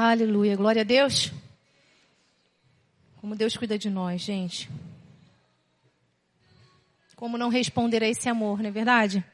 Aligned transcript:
Aleluia, 0.00 0.54
glória 0.54 0.82
a 0.82 0.84
Deus. 0.84 1.32
Como 3.20 3.34
Deus 3.34 3.56
cuida 3.56 3.76
de 3.76 3.90
nós, 3.90 4.20
gente. 4.20 4.70
Como 7.16 7.36
não 7.36 7.48
responder 7.48 8.00
a 8.04 8.08
esse 8.08 8.28
amor, 8.28 8.60
não 8.60 8.68
é 8.68 8.70
verdade? 8.70 9.24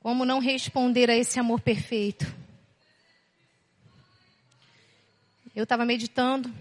Como 0.00 0.26
não 0.26 0.38
responder 0.38 1.08
a 1.08 1.16
esse 1.16 1.40
amor 1.40 1.62
perfeito? 1.62 2.26
Eu 5.54 5.62
estava 5.62 5.86
meditando 5.86 6.52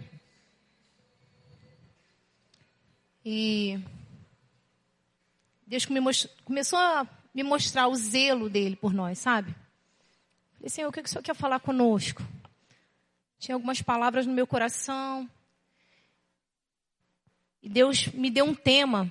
e 3.25 3.77
Deus 5.67 5.85
começou 6.45 6.79
a 6.79 7.05
me 7.33 7.43
mostrar 7.43 7.89
o 7.89 7.95
zelo 7.95 8.49
dele 8.49 8.77
por 8.77 8.93
nós, 8.93 9.19
sabe? 9.19 9.53
Falei, 10.55 10.69
Senhor, 10.69 10.87
o 10.87 10.91
que 10.93 11.01
o 11.01 11.05
Senhor 11.09 11.21
quer 11.21 11.35
falar 11.35 11.59
conosco? 11.59 12.23
Tinha 13.39 13.55
algumas 13.55 13.81
palavras 13.81 14.25
no 14.25 14.33
meu 14.33 14.47
coração. 14.47 15.29
E 17.61 17.69
Deus 17.69 18.07
me 18.07 18.29
deu 18.29 18.45
um 18.45 18.55
tema. 18.55 19.09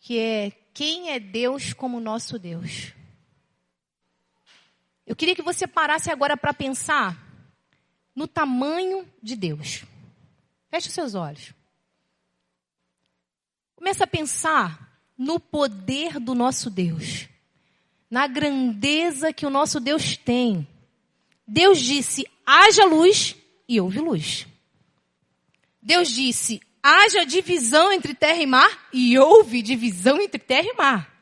Que 0.00 0.18
é 0.18 0.50
quem 0.72 1.10
é 1.10 1.18
Deus 1.18 1.72
como 1.72 1.98
nosso 1.98 2.38
Deus? 2.38 2.92
Eu 5.06 5.16
queria 5.16 5.34
que 5.34 5.42
você 5.42 5.66
parasse 5.66 6.10
agora 6.10 6.36
para 6.36 6.54
pensar 6.54 7.16
no 8.14 8.28
tamanho 8.28 9.10
de 9.22 9.34
Deus. 9.34 9.84
Feche 10.70 10.88
os 10.88 10.94
seus 10.94 11.14
olhos. 11.14 11.54
Começa 13.74 14.04
a 14.04 14.06
pensar 14.06 15.00
no 15.16 15.40
poder 15.40 16.20
do 16.20 16.34
nosso 16.34 16.68
Deus, 16.68 17.28
na 18.10 18.26
grandeza 18.26 19.32
que 19.32 19.46
o 19.46 19.50
nosso 19.50 19.80
Deus 19.80 20.16
tem. 20.16 20.66
Deus 21.48 21.80
disse: 21.80 22.30
haja 22.44 22.84
luz 22.84 23.34
e 23.66 23.80
houve 23.80 23.98
luz. 24.00 24.46
Deus 25.80 26.10
disse: 26.10 26.60
haja 26.82 27.24
divisão 27.24 27.90
entre 27.90 28.14
terra 28.14 28.42
e 28.42 28.46
mar 28.46 28.88
e 28.92 29.18
houve 29.18 29.62
divisão 29.62 30.20
entre 30.20 30.38
terra 30.38 30.68
e 30.68 30.76
mar. 30.76 31.18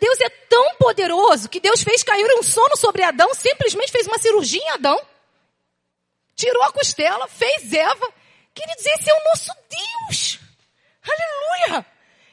Deus 0.00 0.20
é 0.20 0.28
tão 0.28 0.74
poderoso 0.74 1.48
que 1.48 1.60
Deus 1.60 1.82
fez 1.84 2.02
cair 2.02 2.26
um 2.36 2.42
sono 2.42 2.76
sobre 2.76 3.04
Adão, 3.04 3.32
simplesmente 3.32 3.92
fez 3.92 4.06
uma 4.08 4.18
cirurgia 4.18 4.60
em 4.60 4.70
Adão. 4.70 5.00
Tirou 6.34 6.64
a 6.64 6.72
costela, 6.72 7.28
fez 7.28 7.72
Eva. 7.72 8.12
Queridos, 8.52 8.84
esse 8.84 9.08
é 9.08 9.14
o 9.14 9.24
nosso 9.24 9.52
Deus. 9.70 10.40
Aleluia! 11.02 11.86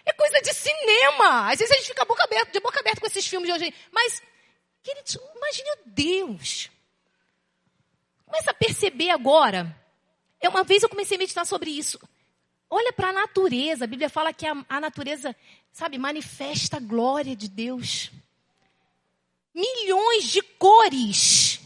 É 0.06 0.12
coisa 0.12 0.42
de 0.42 0.54
cinema. 0.54 1.52
Às 1.52 1.60
vezes 1.60 1.72
a 1.72 1.78
gente 1.78 1.88
fica 1.90 2.04
boca 2.04 2.24
aberta, 2.24 2.52
de 2.52 2.60
boca 2.60 2.80
aberta 2.80 3.00
com 3.00 3.08
esses 3.08 3.28
filmes 3.28 3.48
de 3.48 3.54
hoje. 3.54 3.74
Mas, 3.92 4.22
queridos, 4.84 5.18
imagine 5.36 5.70
Deus. 5.86 6.70
Começa 8.26 8.52
a 8.52 8.54
perceber 8.54 9.10
agora. 9.10 9.76
É 10.40 10.50
uma 10.50 10.64
vez 10.64 10.84
eu 10.84 10.90
comecei 10.90 11.18
a 11.18 11.20
meditar 11.20 11.46
sobre 11.46 11.72
isso. 11.72 12.00
Olha 12.70 12.92
para 12.92 13.10
a 13.10 13.14
natureza. 13.14 13.86
A 13.86 13.88
Bíblia 13.88 14.10
fala 14.10 14.34
que 14.34 14.46
a, 14.46 14.66
a 14.68 14.80
natureza, 14.80 15.36
sabe, 15.72 15.98
manifesta 15.98 16.78
a 16.78 16.80
glória 16.80 17.36
de 17.36 17.48
Deus. 17.48 18.12
Milhões 19.54 20.26
de 20.26 20.42
cores. 20.42 21.60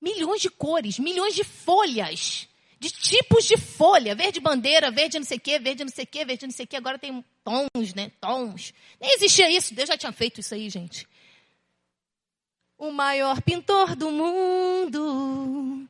Milhões 0.00 0.42
de 0.42 0.50
cores, 0.50 0.98
milhões 0.98 1.34
de 1.34 1.44
folhas 1.44 2.48
de 2.84 2.90
tipos 2.90 3.46
de 3.46 3.56
folha, 3.56 4.14
verde 4.14 4.40
bandeira, 4.40 4.90
verde 4.90 5.18
não 5.18 5.24
sei 5.24 5.38
o 5.38 5.40
que, 5.40 5.58
verde 5.58 5.84
não 5.84 5.90
sei 5.90 6.04
o 6.04 6.06
que, 6.06 6.22
verde 6.22 6.44
não 6.44 6.52
sei 6.52 6.64
o 6.66 6.68
que, 6.68 6.76
agora 6.76 6.98
tem 6.98 7.24
tons, 7.42 7.94
né? 7.94 8.12
Tons. 8.20 8.74
Nem 9.00 9.14
existia 9.14 9.50
isso, 9.50 9.74
Deus 9.74 9.88
já 9.88 9.96
tinha 9.96 10.12
feito 10.12 10.40
isso 10.40 10.52
aí, 10.52 10.68
gente. 10.68 11.08
O 12.76 12.90
maior 12.90 13.40
pintor 13.40 13.94
do 13.94 14.10
mundo. 14.10 15.88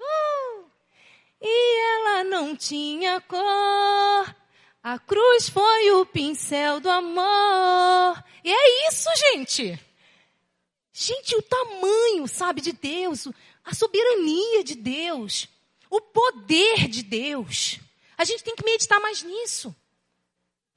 Uh, 0.00 0.64
e 1.40 1.98
ela 1.98 2.24
não 2.24 2.56
tinha 2.56 3.20
cor. 3.20 4.36
A 4.82 4.98
cruz 4.98 5.48
foi 5.48 5.90
o 5.92 6.06
pincel 6.06 6.78
do 6.80 6.88
amor. 6.88 8.24
E 8.44 8.52
é 8.52 8.88
isso, 8.88 9.08
gente. 9.16 9.78
Gente, 10.92 11.36
o 11.36 11.42
tamanho, 11.42 12.26
sabe, 12.26 12.60
de 12.60 12.72
Deus, 12.72 13.28
a 13.64 13.74
soberania 13.74 14.64
de 14.64 14.74
Deus, 14.76 15.48
o 15.90 16.00
poder 16.00 16.88
de 16.88 17.02
Deus. 17.02 17.80
A 18.16 18.24
gente 18.24 18.42
tem 18.42 18.56
que 18.56 18.64
meditar 18.64 19.00
mais 19.00 19.22
nisso. 19.22 19.74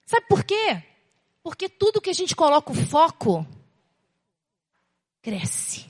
Sabe 0.06 0.26
por 0.28 0.44
quê? 0.44 0.84
Porque 1.42 1.70
tudo 1.70 2.02
que 2.02 2.10
a 2.10 2.14
gente 2.14 2.36
coloca 2.36 2.72
o 2.72 2.76
foco 2.76 3.46
cresce. 5.22 5.90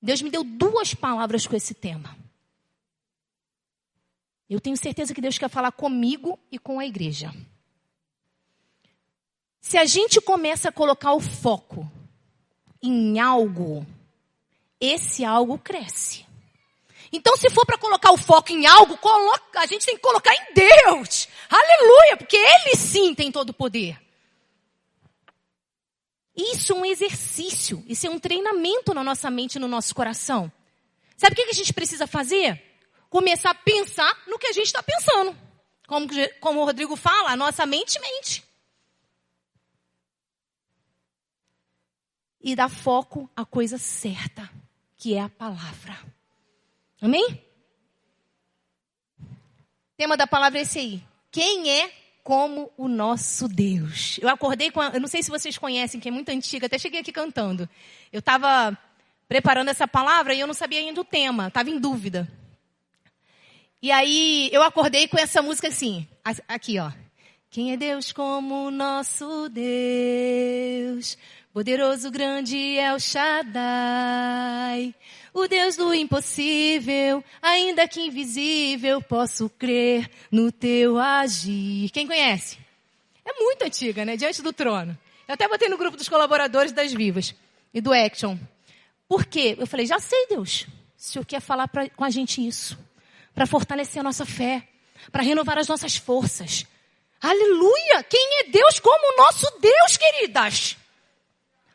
Deus 0.00 0.20
me 0.20 0.30
deu 0.30 0.42
duas 0.42 0.94
palavras 0.94 1.46
com 1.46 1.54
esse 1.54 1.74
tema. 1.74 2.16
Eu 4.50 4.60
tenho 4.60 4.76
certeza 4.76 5.14
que 5.14 5.20
Deus 5.20 5.38
quer 5.38 5.48
falar 5.48 5.72
comigo 5.72 6.38
e 6.50 6.58
com 6.58 6.78
a 6.78 6.84
igreja. 6.84 7.32
Se 9.60 9.78
a 9.78 9.84
gente 9.84 10.20
começa 10.20 10.68
a 10.68 10.72
colocar 10.72 11.14
o 11.14 11.20
foco 11.20 11.90
em 12.82 13.20
algo, 13.20 13.86
esse 14.80 15.24
algo 15.24 15.56
cresce. 15.56 16.26
Então, 17.12 17.36
se 17.36 17.48
for 17.50 17.64
para 17.64 17.78
colocar 17.78 18.10
o 18.10 18.16
foco 18.16 18.52
em 18.52 18.66
algo, 18.66 18.96
coloca, 18.98 19.60
a 19.60 19.66
gente 19.66 19.86
tem 19.86 19.96
que 19.96 20.02
colocar 20.02 20.34
em 20.34 20.54
Deus. 20.54 21.28
Aleluia, 21.54 22.16
porque 22.16 22.36
Ele 22.36 22.76
sim 22.76 23.14
tem 23.14 23.30
todo 23.30 23.50
o 23.50 23.54
poder. 23.54 24.00
Isso 26.34 26.72
é 26.72 26.76
um 26.76 26.84
exercício, 26.84 27.84
isso 27.86 28.06
é 28.06 28.10
um 28.10 28.18
treinamento 28.18 28.94
na 28.94 29.04
nossa 29.04 29.30
mente 29.30 29.58
no 29.58 29.68
nosso 29.68 29.94
coração. 29.94 30.50
Sabe 31.16 31.34
o 31.34 31.36
que 31.36 31.42
a 31.42 31.52
gente 31.52 31.72
precisa 31.72 32.06
fazer? 32.06 32.60
Começar 33.10 33.50
a 33.50 33.54
pensar 33.54 34.22
no 34.26 34.38
que 34.38 34.46
a 34.46 34.52
gente 34.52 34.66
está 34.66 34.82
pensando. 34.82 35.36
Como, 35.86 36.08
como 36.40 36.60
o 36.60 36.64
Rodrigo 36.64 36.96
fala, 36.96 37.30
a 37.30 37.36
nossa 37.36 37.66
mente 37.66 38.00
mente. 38.00 38.42
e 42.42 42.56
dar 42.56 42.68
foco 42.68 43.30
à 43.36 43.44
coisa 43.44 43.78
certa, 43.78 44.50
que 44.96 45.14
é 45.14 45.20
a 45.20 45.28
palavra. 45.28 45.96
Amém? 47.00 47.40
O 49.20 49.96
tema 49.96 50.16
da 50.16 50.26
palavra 50.26 50.58
é 50.58 50.62
esse 50.62 50.78
aí. 50.78 51.11
Quem 51.32 51.70
é 51.70 51.90
como 52.22 52.70
o 52.76 52.86
nosso 52.86 53.48
Deus? 53.48 54.18
Eu 54.20 54.28
acordei 54.28 54.70
com, 54.70 54.82
a, 54.82 54.90
eu 54.90 55.00
não 55.00 55.08
sei 55.08 55.22
se 55.22 55.30
vocês 55.30 55.56
conhecem, 55.56 55.98
que 55.98 56.08
é 56.08 56.12
muito 56.12 56.28
antiga, 56.28 56.66
até 56.66 56.78
cheguei 56.78 57.00
aqui 57.00 57.10
cantando. 57.10 57.66
Eu 58.12 58.18
estava 58.18 58.76
preparando 59.26 59.70
essa 59.70 59.88
palavra 59.88 60.34
e 60.34 60.40
eu 60.40 60.46
não 60.46 60.52
sabia 60.52 60.78
ainda 60.78 61.00
o 61.00 61.04
tema, 61.04 61.48
estava 61.48 61.70
em 61.70 61.78
dúvida. 61.78 62.30
E 63.80 63.90
aí 63.90 64.50
eu 64.52 64.62
acordei 64.62 65.08
com 65.08 65.18
essa 65.18 65.40
música 65.40 65.68
assim, 65.68 66.06
aqui 66.46 66.78
ó. 66.78 66.92
Quem 67.50 67.72
é 67.72 67.76
Deus 67.78 68.12
como 68.12 68.66
o 68.66 68.70
nosso 68.70 69.48
Deus? 69.48 71.16
Poderoso 71.52 72.10
grande 72.10 72.78
é 72.78 72.94
o 72.94 73.00
Shaddai, 73.00 74.94
o 75.32 75.48
Deus 75.48 75.76
do 75.76 75.94
impossível, 75.94 77.24
ainda 77.40 77.88
que 77.88 78.00
invisível, 78.00 79.00
posso 79.00 79.48
crer 79.48 80.10
no 80.30 80.52
teu 80.52 80.98
agir. 80.98 81.90
Quem 81.90 82.06
conhece? 82.06 82.58
É 83.24 83.32
muito 83.32 83.64
antiga, 83.64 84.04
né? 84.04 84.16
Diante 84.16 84.42
do 84.42 84.52
trono. 84.52 84.96
Eu 85.26 85.34
até 85.34 85.48
botei 85.48 85.68
no 85.68 85.78
grupo 85.78 85.96
dos 85.96 86.08
colaboradores 86.08 86.72
das 86.72 86.92
Vivas 86.92 87.34
e 87.72 87.80
do 87.80 87.92
Action. 87.92 88.36
Por 89.08 89.24
quê? 89.24 89.56
Eu 89.58 89.66
falei, 89.66 89.86
já 89.86 89.98
sei, 89.98 90.26
Deus. 90.26 90.66
O 90.98 91.02
Senhor 91.02 91.24
quer 91.24 91.40
falar 91.40 91.68
pra, 91.68 91.88
com 91.88 92.04
a 92.04 92.10
gente 92.10 92.46
isso. 92.46 92.78
Para 93.34 93.46
fortalecer 93.46 94.00
a 94.00 94.02
nossa 94.02 94.26
fé. 94.26 94.68
Para 95.10 95.22
renovar 95.22 95.58
as 95.58 95.68
nossas 95.68 95.96
forças. 95.96 96.66
Aleluia! 97.20 98.02
Quem 98.02 98.40
é 98.40 98.44
Deus 98.50 98.80
como 98.80 99.14
o 99.14 99.16
nosso 99.16 99.46
Deus, 99.60 99.96
queridas? 99.96 100.76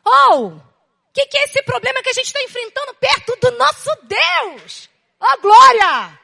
Oh, 0.04 0.46
o 0.46 0.62
que, 1.18 1.26
que 1.26 1.38
é 1.38 1.44
esse 1.44 1.62
problema 1.62 2.02
que 2.02 2.10
a 2.10 2.12
gente 2.12 2.26
está 2.26 2.40
enfrentando 2.42 2.94
perto 2.94 3.36
do 3.40 3.50
nosso 3.58 3.90
Deus? 4.04 4.88
Oh, 5.18 5.40
glória! 5.40 6.20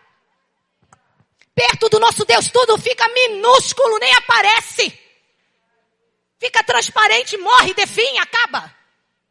Perto 1.54 1.88
do 1.88 1.98
nosso 1.98 2.24
Deus 2.24 2.48
tudo 2.48 2.78
fica 2.78 3.08
minúsculo, 3.08 3.98
nem 3.98 4.12
aparece. 4.14 4.98
Fica 6.38 6.62
transparente, 6.62 7.36
morre, 7.38 7.74
definha, 7.74 8.22
acaba. 8.22 8.72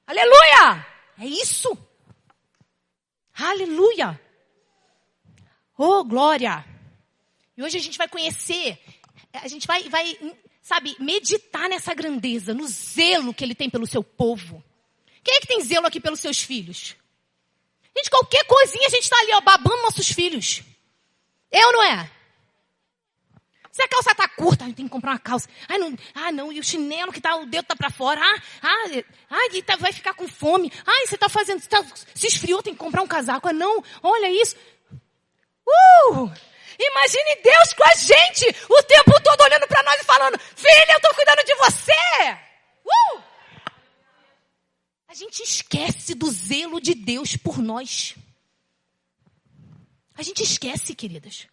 Aleluia! 0.06 0.86
É 1.20 1.26
isso. 1.26 1.78
Aleluia! 3.34 4.20
Oh, 5.78 6.04
glória! 6.04 6.66
E 7.56 7.64
hoje 7.64 7.78
a 7.78 7.82
gente 7.82 7.98
vai 7.98 8.08
conhecer, 8.08 8.80
a 9.34 9.48
gente 9.48 9.68
vai, 9.68 9.88
vai 9.88 10.18
sabe, 10.62 10.96
meditar 11.00 11.70
nessa 11.70 11.94
grandeza, 11.94 12.54
no 12.54 12.68
zelo 12.68 13.34
que 13.34 13.44
ele 13.44 13.56
tem 13.56 13.70
pelo 13.70 13.86
seu 13.86 14.04
povo. 14.04 14.64
Quem 15.24 15.36
é 15.36 15.40
que 15.40 15.48
tem 15.48 15.62
zelo 15.62 15.88
aqui 15.88 16.00
pelos 16.00 16.20
seus 16.20 16.42
filhos? 16.42 16.96
Gente, 17.96 18.10
qualquer 18.10 18.44
coisinha 18.46 18.88
a 18.88 18.90
gente 18.90 19.04
está 19.04 19.18
ali, 19.20 19.34
ó, 19.34 19.42
babando 19.42 19.82
nossos 19.84 20.10
filhos. 20.10 20.64
Ou 21.52 21.72
não 21.72 21.84
é? 21.84 22.10
Se 23.72 23.82
a 23.82 23.88
calça 23.88 24.14
tá 24.14 24.28
curta, 24.28 24.66
tem 24.66 24.86
que 24.86 24.90
comprar 24.90 25.14
uma 25.14 25.20
calça. 25.20 25.50
Ai, 25.68 25.80
não, 25.80 25.98
ah, 26.14 26.32
não, 26.32 26.52
e 26.52 26.60
o 26.60 26.64
chinelo 26.64 27.12
que 27.12 27.22
tá, 27.22 27.36
o 27.38 27.46
dedo 27.48 27.66
tá 27.66 27.76
para 27.76 27.90
fora. 27.90 28.22
Ah, 28.22 28.42
ah, 28.62 29.04
ah 29.32 29.62
tá, 29.66 29.76
vai 29.78 29.92
ficar 29.92 30.14
com 30.14 30.28
fome. 30.28 30.72
Ai, 30.86 31.08
você 31.08 31.18
tá 31.18 31.28
fazendo, 31.28 31.66
tá, 31.68 31.84
se 32.14 32.28
esfriou, 32.28 32.62
tem 32.62 32.74
que 32.74 32.80
comprar 32.80 33.02
um 33.02 33.08
casaco. 33.08 33.48
Ah, 33.48 33.54
não, 33.54 33.84
olha 34.04 34.30
isso. 34.30 34.56
Uh! 35.66 36.32
Imagine 36.80 37.36
Deus 37.44 37.74
com 37.74 37.84
a 37.84 37.96
gente 37.96 38.56
o 38.70 38.84
tempo 38.84 39.20
todo 39.24 39.42
olhando 39.42 39.68
para 39.68 39.84
nós 39.84 40.02
e 40.02 40.06
falando: 40.06 40.40
Filha, 40.56 40.92
eu 40.92 40.98
estou 40.98 41.14
cuidando 41.16 41.44
de 41.44 41.56
você. 41.56 42.38
Uh! 42.86 43.33
A 45.14 45.16
gente 45.16 45.44
esquece 45.44 46.16
do 46.16 46.28
zelo 46.32 46.82
de 46.82 46.96
Deus 46.96 47.38
por 47.38 47.60
nós. 47.60 48.16
A 50.16 50.24
gente 50.24 50.42
esquece, 50.42 50.96
queridas. 50.96 51.46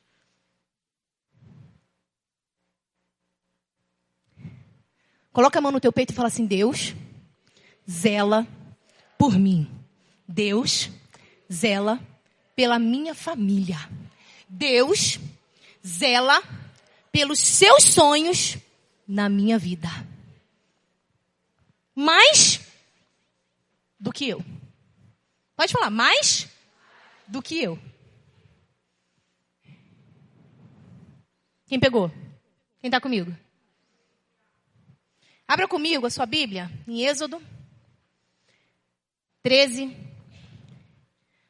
Coloca 5.31 5.59
a 5.59 5.61
mão 5.61 5.71
no 5.71 5.79
teu 5.79 5.93
peito 5.93 6.11
e 6.15 6.17
fala 6.17 6.29
assim: 6.29 6.47
Deus, 6.47 6.95
zela 7.87 8.49
por 9.19 9.39
mim. 9.39 9.71
Deus, 10.27 10.89
zela 11.53 12.01
pela 12.57 12.79
minha 12.79 13.15
família. 13.15 13.77
Deus 14.49 15.21
zela 15.87 16.43
pelos 17.13 17.41
seus 17.41 17.85
sonhos 17.85 18.57
na 19.07 19.29
minha 19.29 19.59
vida. 19.59 19.91
Mais 21.95 22.70
do 24.01 24.13
que 24.13 24.29
eu. 24.29 24.43
Pode 25.55 25.73
falar, 25.73 25.91
mais 25.91 26.49
do 27.29 27.43
que 27.43 27.63
eu. 27.63 27.79
Quem 31.67 31.79
pegou? 31.79 32.09
Quem 32.81 32.89
está 32.89 33.01
comigo? 33.01 33.37
Abra 35.47 35.69
comigo 35.69 36.07
a 36.07 36.11
sua 36.11 36.27
Bíblia 36.27 36.71
em 36.89 37.05
Êxodo 37.05 37.41
13. 39.43 39.97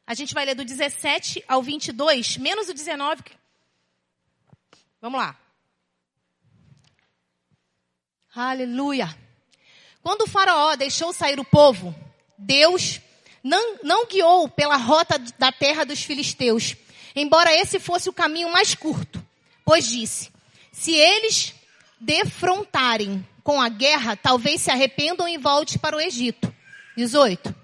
A 0.07 0.15
gente 0.15 0.35
vai 0.35 0.45
ler 0.45 0.55
do 0.57 0.65
17 0.65 1.45
ao 1.47 1.63
22, 1.63 2.37
menos 2.37 2.69
o 2.69 2.75
19. 2.75 3.23
Vamos 5.01 5.21
lá. 5.21 5.39
Aleluia. 8.35 9.09
Quando 10.03 10.23
o 10.23 10.27
faraó 10.27 10.75
deixou 10.77 11.13
sair 11.13 11.39
o 11.39 11.45
povo, 11.45 11.95
Deus 12.41 13.01
não, 13.45 13.79
não 13.83 14.07
guiou 14.07 14.49
pela 14.49 14.77
rota 14.77 15.19
da 15.39 15.53
terra 15.53 15.85
dos 15.85 16.03
filisteus, 16.03 16.75
embora 17.15 17.55
esse 17.55 17.79
fosse 17.79 18.09
o 18.09 18.13
caminho 18.13 18.51
mais 18.51 18.75
curto, 18.75 19.25
pois 19.65 19.87
disse, 19.87 20.31
se 20.73 20.93
eles 20.95 21.55
defrontarem 22.01 23.27
com 23.43 23.61
a 23.61 23.69
guerra, 23.69 24.17
talvez 24.17 24.63
se 24.63 24.71
arrependam 24.71 25.29
e 25.29 25.37
volte 25.37 25.79
para 25.79 25.97
o 25.97 26.01
Egito. 26.01 26.53
18. 26.97 27.55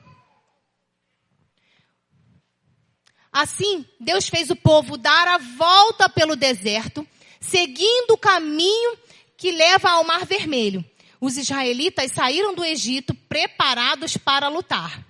Assim, 3.32 3.84
Deus 4.00 4.28
fez 4.28 4.50
o 4.50 4.56
povo 4.56 4.96
dar 4.96 5.28
a 5.28 5.38
volta 5.38 6.08
pelo 6.08 6.36
deserto, 6.36 7.06
seguindo 7.40 8.12
o 8.12 8.18
caminho 8.18 8.96
que 9.36 9.50
leva 9.50 9.90
ao 9.90 10.04
Mar 10.04 10.24
Vermelho. 10.24 10.84
Os 11.20 11.36
israelitas 11.36 12.12
saíram 12.12 12.54
do 12.54 12.64
Egito 12.64 13.14
preparados 13.14 14.16
para 14.16 14.48
lutar. 14.48 15.04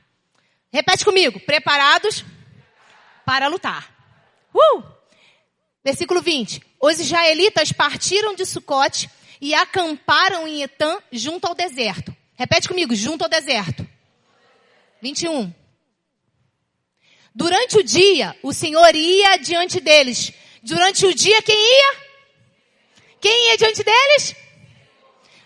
Repete 0.73 1.05
comigo: 1.05 1.41
preparados 1.41 2.25
para 3.25 3.49
lutar. 3.49 3.95
Uh! 4.55 4.83
Versículo 5.85 6.21
20. 6.21 6.63
Os 6.81 7.01
israelitas 7.01 7.73
partiram 7.73 8.35
de 8.35 8.45
Sucote 8.45 9.11
e 9.41 9.55
acamparam 9.55 10.47
em 10.47 10.63
Etã 10.63 10.99
junto 11.13 11.47
ao 11.47 11.55
deserto. 11.55 12.15
Repete 12.35 12.69
comigo, 12.69 12.95
junto 12.95 13.23
ao 13.23 13.31
deserto. 13.31 13.87
21. 15.01 15.53
Durante 17.35 17.79
o 17.79 17.83
dia, 17.83 18.37
o 18.43 18.53
Senhor 18.53 18.95
ia 18.95 19.37
diante 19.37 19.81
deles. 19.81 20.33
Durante 20.63 21.07
o 21.07 21.15
dia, 21.15 21.41
quem 21.43 21.57
ia? 21.57 21.97
Quem 23.21 23.51
ia 23.51 23.57
diante 23.57 23.83
deles? 23.83 24.35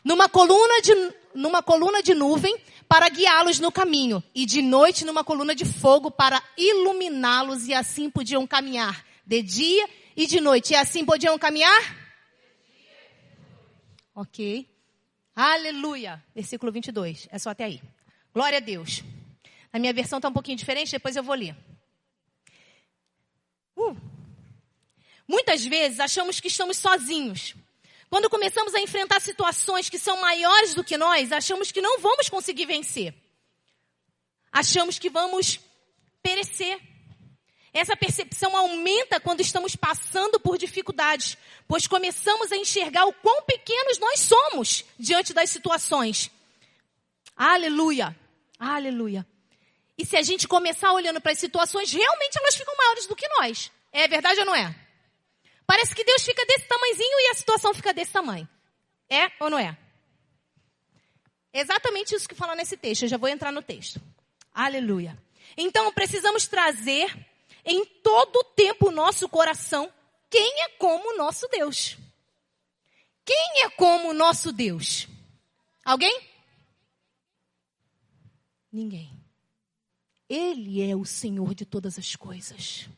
Numa 0.05 0.29
coluna 0.29 0.81
de, 0.81 1.15
numa 1.35 1.63
coluna 1.63 2.03
de 2.03 2.15
nuvem 2.15 2.57
para 2.89 3.09
guiá-los 3.09 3.59
no 3.61 3.71
caminho. 3.71 4.23
E 4.35 4.47
de 4.47 4.63
noite 4.63 5.05
numa 5.05 5.23
coluna 5.23 5.55
de 5.55 5.65
fogo 5.65 6.11
para 6.11 6.43
iluminá-los 6.57 7.67
e 7.67 7.75
assim 7.75 8.11
podiam 8.11 8.47
caminhar. 8.47 9.05
De 9.25 9.43
dia 9.43 9.89
e 10.17 10.27
de 10.27 10.41
noite. 10.41 10.73
E 10.73 10.77
assim 10.77 11.05
podiam 11.05 11.39
caminhar? 11.39 11.97
Ok. 14.15 14.69
Aleluia. 15.35 16.23
Versículo 16.35 16.73
22. 16.73 17.29
É 17.31 17.39
só 17.39 17.51
até 17.51 17.65
aí. 17.65 17.81
Glória 18.35 18.59
a 18.59 18.61
Deus. 18.61 19.03
A 19.73 19.79
minha 19.79 19.93
versão 19.93 20.19
está 20.19 20.29
um 20.29 20.33
pouquinho 20.33 20.59
diferente, 20.59 20.91
depois 20.91 21.15
eu 21.15 21.23
vou 21.23 21.35
ler. 21.35 21.57
Uh. 23.77 23.97
Muitas 25.29 25.65
vezes 25.65 26.01
achamos 26.01 26.41
que 26.41 26.49
estamos 26.49 26.77
sozinhos. 26.77 27.55
Quando 28.11 28.29
começamos 28.29 28.75
a 28.75 28.81
enfrentar 28.81 29.21
situações 29.21 29.89
que 29.89 29.99
são 29.99 30.21
maiores 30.21 30.75
do 30.75 30.83
que 30.83 30.97
nós, 30.97 31.31
achamos 31.31 31.71
que 31.71 31.81
não 31.81 32.01
vamos 32.01 32.29
conseguir 32.29 32.67
vencer. 32.67 33.15
Achamos 34.51 34.99
que 34.99 35.09
vamos 35.09 35.61
perecer. 36.21 36.81
Essa 37.73 37.97
percepção 37.97 38.57
aumenta 38.57 39.21
quando 39.21 39.41
estamos 39.41 39.77
passando 39.77 40.41
por 40.41 40.59
dificuldades, 40.59 41.39
pois 41.69 41.87
começamos 41.87 42.51
a 42.51 42.57
enxergar 42.57 43.07
o 43.07 43.13
quão 43.13 43.43
pequenos 43.43 43.97
nós 43.99 44.19
somos 44.19 44.85
diante 44.99 45.33
das 45.33 45.51
situações. 45.51 46.33
Aleluia! 47.37 48.15
Aleluia! 48.59 49.25
E 49.97 50.05
se 50.05 50.17
a 50.17 50.23
gente 50.23 50.49
começar 50.49 50.93
olhando 50.93 51.21
para 51.21 51.31
as 51.31 51.39
situações, 51.39 51.93
realmente 51.93 52.37
elas 52.37 52.57
ficam 52.57 52.77
maiores 52.77 53.07
do 53.07 53.15
que 53.15 53.29
nós. 53.39 53.71
É 53.93 54.09
verdade 54.09 54.41
ou 54.41 54.47
não 54.47 54.55
é? 54.55 54.75
Parece 55.71 55.95
que 55.95 56.03
Deus 56.03 56.25
fica 56.25 56.45
desse 56.47 56.67
tamanhozinho 56.67 57.21
e 57.21 57.29
a 57.29 57.35
situação 57.35 57.73
fica 57.73 57.95
desse 57.95 58.11
tamanho. 58.11 58.49
É 59.09 59.31
ou 59.39 59.49
não 59.49 59.57
é? 59.57 59.79
Exatamente 61.53 62.13
isso 62.13 62.29
que 62.29 62.35
fala 62.35 62.57
nesse 62.57 62.77
texto. 62.77 63.05
Eu 63.05 63.09
já 63.09 63.17
vou 63.17 63.29
entrar 63.29 63.53
no 63.53 63.63
texto. 63.63 64.03
Aleluia. 64.53 65.17
Então 65.57 65.93
precisamos 65.93 66.49
trazer 66.49 67.17
em 67.65 67.85
todo 67.85 68.35
o 68.35 68.43
tempo 68.43 68.89
o 68.89 68.91
nosso 68.91 69.29
coração 69.29 69.89
quem 70.29 70.61
é 70.63 70.71
como 70.71 71.15
o 71.15 71.17
nosso 71.17 71.47
Deus. 71.47 71.97
Quem 73.25 73.63
é 73.63 73.71
como 73.71 74.11
o 74.11 74.13
nosso 74.13 74.51
Deus? 74.51 75.07
Alguém? 75.85 76.21
Ninguém. 78.73 79.17
Ele 80.29 80.83
é 80.83 80.97
o 80.97 81.05
Senhor 81.05 81.55
de 81.55 81.65
todas 81.65 81.97
as 81.97 82.17
coisas. 82.17 82.89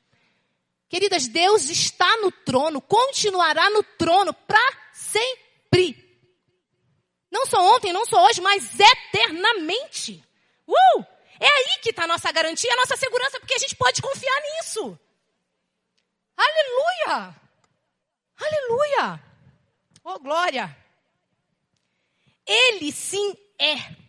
Queridas, 0.92 1.26
Deus 1.26 1.70
está 1.70 2.18
no 2.18 2.30
trono, 2.30 2.78
continuará 2.78 3.70
no 3.70 3.82
trono 3.82 4.34
para 4.34 4.60
sempre. 4.92 5.96
Não 7.30 7.46
só 7.46 7.74
ontem, 7.74 7.94
não 7.94 8.04
só 8.04 8.22
hoje, 8.26 8.42
mas 8.42 8.78
eternamente. 8.78 10.22
Uh! 10.68 11.02
É 11.40 11.46
aí 11.46 11.78
que 11.80 11.88
está 11.88 12.04
a 12.04 12.06
nossa 12.06 12.30
garantia, 12.30 12.70
a 12.74 12.76
nossa 12.76 12.94
segurança, 12.98 13.40
porque 13.40 13.54
a 13.54 13.58
gente 13.58 13.74
pode 13.74 14.02
confiar 14.02 14.38
nisso. 14.42 15.00
Aleluia! 16.36 17.36
Aleluia! 18.38 19.24
Oh, 20.04 20.18
glória! 20.18 20.76
Ele 22.46 22.92
sim 22.92 23.34
é. 23.58 24.01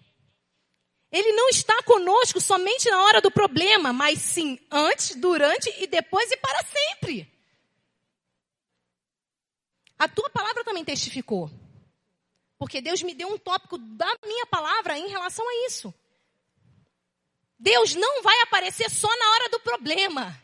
Ele 1.14 1.32
não 1.34 1.48
está 1.50 1.80
conosco 1.84 2.42
somente 2.42 2.90
na 2.90 3.04
hora 3.04 3.22
do 3.22 3.30
problema, 3.30 3.94
mas 3.94 4.18
sim 4.20 4.60
antes, 4.72 5.16
durante 5.16 5.72
e 5.78 5.86
depois 5.86 6.32
e 6.32 6.38
para 6.38 6.64
sempre. 6.64 7.32
A 10.00 10.08
tua 10.08 10.28
palavra 10.32 10.64
também 10.64 10.84
testificou. 10.84 11.52
Porque 12.58 12.82
Deus 12.82 13.04
me 13.04 13.14
deu 13.14 13.28
um 13.28 13.38
tópico 13.38 13.78
da 13.78 14.12
minha 14.26 14.48
palavra 14.48 14.98
em 14.98 15.08
relação 15.08 15.48
a 15.48 15.68
isso. 15.68 15.94
Deus 17.60 17.94
não 17.94 18.24
vai 18.24 18.42
aparecer 18.42 18.90
só 18.90 19.08
na 19.16 19.30
hora 19.34 19.50
do 19.50 19.60
problema. 19.60 20.36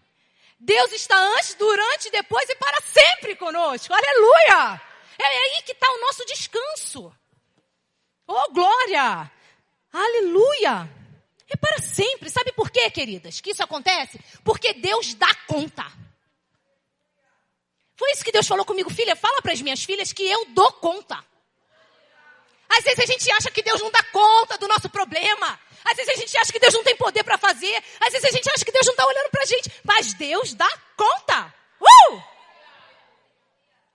Deus 0.59 0.91
está 0.91 1.17
antes, 1.35 1.55
durante, 1.55 2.11
depois 2.11 2.47
e 2.47 2.55
para 2.55 2.79
sempre 2.81 3.35
conosco. 3.35 3.91
Aleluia! 3.91 4.79
É 5.17 5.25
aí 5.25 5.63
que 5.63 5.71
está 5.71 5.91
o 5.91 6.01
nosso 6.01 6.23
descanso. 6.25 7.11
Oh, 8.27 8.51
glória! 8.51 9.31
Aleluia! 9.91 10.89
É 11.49 11.55
para 11.55 11.79
sempre. 11.79 12.29
Sabe 12.29 12.51
por 12.51 12.69
quê, 12.69 12.89
queridas, 12.91 13.41
que 13.41 13.51
isso 13.51 13.63
acontece? 13.63 14.19
Porque 14.43 14.73
Deus 14.73 15.13
dá 15.15 15.33
conta. 15.47 15.85
Foi 17.97 18.11
isso 18.11 18.23
que 18.23 18.31
Deus 18.31 18.47
falou 18.47 18.63
comigo, 18.63 18.89
filha. 18.89 19.15
Fala 19.15 19.41
para 19.41 19.51
as 19.51 19.61
minhas 19.61 19.83
filhas 19.83 20.13
que 20.13 20.23
eu 20.23 20.45
dou 20.51 20.71
conta. 20.73 21.23
Às 22.69 22.83
vezes 22.83 22.99
a 22.99 23.05
gente 23.05 23.31
acha 23.31 23.49
que 23.49 23.63
Deus 23.63 23.81
não 23.81 23.91
dá 23.91 24.03
conta 24.03 24.57
do 24.57 24.67
nosso 24.67 24.89
problema. 24.89 25.59
Às 25.83 25.97
vezes 25.97 26.13
a 26.13 26.17
gente 26.17 26.37
acha 26.37 26.51
que 26.51 26.59
Deus 26.59 26.73
não 26.73 26.83
tem 26.83 26.95
poder 26.95 27.23
para 27.23 27.37
fazer. 27.37 27.83
Às 27.99 28.13
vezes 28.13 28.25
a 28.25 28.31
gente 28.31 28.49
acha 28.49 28.63
que 28.63 28.71
Deus 28.71 28.85
não 28.85 28.93
está 28.93 29.05
olhando 29.05 29.29
para 29.31 29.41
a 29.41 29.45
gente. 29.45 29.71
Mas 29.83 30.13
Deus 30.13 30.53
dá 30.53 30.69
conta. 30.95 31.53
Uh! 31.81 32.21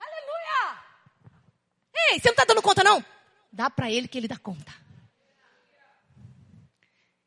Aleluia! 0.01 0.83
Ei, 2.11 2.19
você 2.19 2.29
não 2.29 2.33
está 2.33 2.45
dando 2.45 2.61
conta, 2.63 2.83
não? 2.83 3.03
Dá 3.53 3.71
para 3.71 3.91
ele 3.91 4.09
que 4.09 4.19
ele 4.19 4.27
dá 4.27 4.37
conta. 4.37 4.84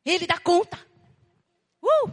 Ele 0.08 0.26
dá 0.26 0.40
conta. 0.40 0.78
Uh! 1.82 2.12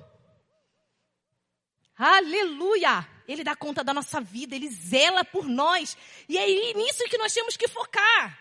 Aleluia! 1.96 3.08
Ele 3.26 3.44
dá 3.44 3.54
conta 3.54 3.84
da 3.84 3.94
nossa 3.94 4.20
vida, 4.20 4.54
ele 4.54 4.68
zela 4.68 5.24
por 5.24 5.46
nós. 5.46 5.96
E 6.28 6.36
é 6.36 6.74
nisso 6.74 7.04
que 7.04 7.16
nós 7.16 7.32
temos 7.32 7.56
que 7.56 7.68
focar. 7.68 8.38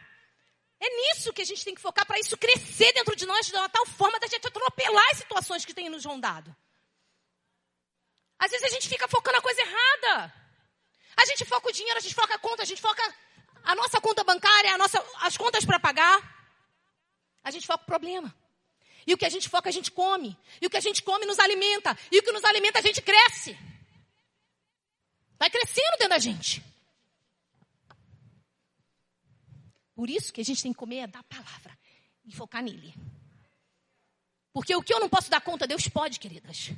É 0.79 0.89
nisso 0.89 1.31
que 1.31 1.41
a 1.41 1.45
gente 1.45 1.63
tem 1.63 1.75
que 1.75 1.79
focar 1.79 2.05
para 2.05 2.19
isso 2.19 2.35
crescer 2.35 2.91
dentro 2.93 3.15
de 3.15 3.25
nós 3.25 3.45
de 3.45 3.53
uma 3.53 3.69
tal 3.69 3.85
forma 3.85 4.19
da 4.19 4.27
gente 4.27 4.45
atropelar 4.45 5.05
as 5.11 5.19
situações 5.19 5.63
que 5.63 5.73
têm 5.73 5.87
nos 5.87 6.03
rondado. 6.03 6.53
Às 8.39 8.51
vezes 8.51 8.65
a 8.65 8.73
gente 8.73 8.89
fica 8.89 9.07
focando 9.07 9.37
a 9.37 9.41
coisa 9.41 9.61
errada. 9.61 10.33
A 11.15 11.25
gente 11.25 11.45
foca 11.45 11.69
o 11.69 11.71
dinheiro, 11.71 11.97
a 11.97 12.01
gente 12.01 12.15
foca 12.15 12.33
a 12.33 12.39
conta, 12.39 12.63
a 12.63 12.65
gente 12.65 12.81
foca 12.81 13.01
a 13.63 13.75
nossa 13.75 14.01
conta 14.01 14.23
bancária, 14.23 14.73
a 14.73 14.77
nossa, 14.77 15.01
as 15.21 15.37
contas 15.37 15.63
para 15.63 15.79
pagar. 15.79 16.19
A 17.43 17.51
gente 17.51 17.67
foca 17.67 17.83
o 17.83 17.85
problema. 17.85 18.35
E 19.05 19.13
o 19.13 19.17
que 19.17 19.25
a 19.25 19.29
gente 19.29 19.49
foca, 19.49 19.69
a 19.69 19.71
gente 19.71 19.91
come. 19.91 20.37
E 20.61 20.65
o 20.65 20.69
que 20.69 20.77
a 20.77 20.81
gente 20.81 21.03
come 21.03 21.25
nos 21.25 21.39
alimenta. 21.39 21.97
E 22.11 22.19
o 22.19 22.23
que 22.23 22.31
nos 22.31 22.43
alimenta, 22.43 22.79
a 22.79 22.81
gente 22.81 23.01
cresce. 23.01 23.57
Vai 25.37 25.49
crescendo 25.49 25.97
dentro 25.97 26.09
da 26.09 26.19
gente. 26.19 26.63
Por 29.95 30.09
isso 30.09 30.33
que 30.33 30.41
a 30.41 30.45
gente 30.45 30.63
tem 30.63 30.71
que 30.71 30.79
comer 30.79 30.97
é 30.97 31.07
da 31.07 31.21
palavra 31.23 31.77
e 32.25 32.33
focar 32.33 32.63
nele. 32.63 32.93
Porque 34.51 34.75
o 34.75 34.81
que 34.81 34.93
eu 34.93 34.99
não 34.99 35.09
posso 35.09 35.29
dar 35.29 35.41
conta, 35.41 35.67
Deus 35.67 35.87
pode, 35.87 36.19
queridas. 36.19 36.71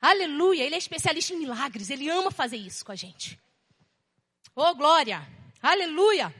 Aleluia, 0.00 0.64
ele 0.64 0.74
é 0.74 0.78
especialista 0.78 1.32
em 1.32 1.38
milagres, 1.38 1.90
ele 1.90 2.08
ama 2.08 2.30
fazer 2.30 2.56
isso 2.56 2.84
com 2.84 2.92
a 2.92 2.96
gente. 2.96 3.38
Oh, 4.54 4.74
glória! 4.74 5.26
Aleluia! 5.62 6.34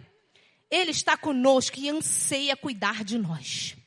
Ele 0.71 0.91
está 0.91 1.17
conosco 1.17 1.79
e 1.79 1.89
anseia 1.89 2.57
cuidar 2.57 3.03
de 3.03 3.17
nós. 3.17 3.78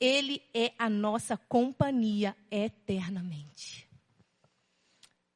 Ele 0.00 0.42
é 0.54 0.72
a 0.78 0.88
nossa 0.88 1.36
companhia 1.36 2.36
eternamente. 2.50 3.88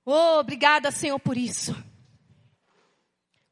Oh, 0.04 0.38
obrigada, 0.38 0.90
Senhor, 0.90 1.18
por 1.18 1.36
isso. 1.36 1.72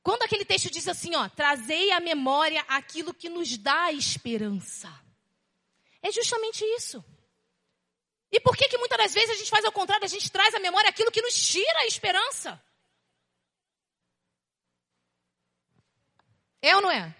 Quando 0.02 0.23
aquele 0.23 0.45
texto 0.45 0.71
diz 0.71 0.88
assim, 0.88 1.14
ó, 1.14 1.29
trazei 1.29 1.90
à 1.93 2.00
memória 2.00 2.64
aquilo 2.69 3.14
que 3.14 3.29
nos 3.29 3.57
dá 3.57 3.93
esperança. 3.93 4.93
É 6.02 6.11
justamente 6.11 6.64
isso. 6.64 7.05
E 8.33 8.40
por 8.40 8.57
que 8.57 8.69
que 8.69 8.79
muitas 8.79 8.97
das 8.97 9.12
vezes 9.12 9.31
a 9.31 9.35
gente 9.35 9.50
faz 9.50 9.64
ao 9.64 9.73
contrário, 9.73 10.05
a 10.05 10.09
gente 10.09 10.31
traz 10.31 10.55
à 10.55 10.61
memória 10.61 10.88
aquilo 10.88 11.11
que 11.11 11.21
nos 11.21 11.35
tira 11.35 11.81
a 11.81 11.87
esperança? 11.87 12.62
É 16.62 16.75
ou 16.76 16.83
não 16.83 16.90
é? 16.90 17.14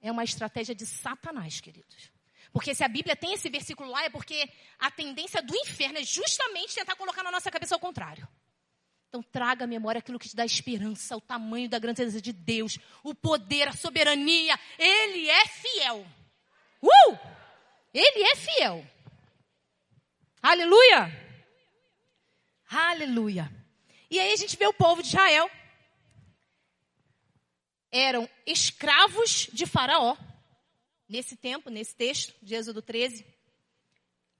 É 0.00 0.12
uma 0.12 0.24
estratégia 0.24 0.74
de 0.74 0.86
Satanás, 0.86 1.60
queridos. 1.60 2.15
Porque 2.56 2.74
se 2.74 2.82
a 2.82 2.88
Bíblia 2.88 3.14
tem 3.14 3.34
esse 3.34 3.50
versículo 3.50 3.90
lá, 3.90 4.02
é 4.04 4.08
porque 4.08 4.48
a 4.78 4.90
tendência 4.90 5.42
do 5.42 5.54
inferno 5.54 5.98
é 5.98 6.02
justamente 6.02 6.74
tentar 6.74 6.96
colocar 6.96 7.22
na 7.22 7.30
nossa 7.30 7.50
cabeça 7.50 7.74
ao 7.74 7.78
contrário. 7.78 8.26
Então 9.10 9.22
traga 9.22 9.64
à 9.64 9.66
memória 9.66 9.98
aquilo 9.98 10.18
que 10.18 10.30
te 10.30 10.34
dá 10.34 10.42
esperança, 10.42 11.14
o 11.14 11.20
tamanho 11.20 11.68
da 11.68 11.78
grandeza 11.78 12.18
de 12.18 12.32
Deus, 12.32 12.78
o 13.04 13.14
poder, 13.14 13.68
a 13.68 13.74
soberania. 13.74 14.58
Ele 14.78 15.28
é 15.28 15.46
fiel. 15.48 16.06
Uh! 16.80 17.18
Ele 17.92 18.22
é 18.22 18.36
fiel. 18.36 18.86
Aleluia! 20.40 21.12
Aleluia! 22.70 23.52
E 24.10 24.18
aí 24.18 24.32
a 24.32 24.36
gente 24.36 24.56
vê 24.56 24.66
o 24.66 24.72
povo 24.72 25.02
de 25.02 25.08
Israel. 25.08 25.50
Eram 27.92 28.26
escravos 28.46 29.50
de 29.52 29.66
Faraó 29.66 30.16
nesse 31.08 31.36
tempo, 31.36 31.70
nesse 31.70 31.94
texto 31.94 32.34
de 32.42 32.54
Êxodo 32.54 32.82
13. 32.82 33.24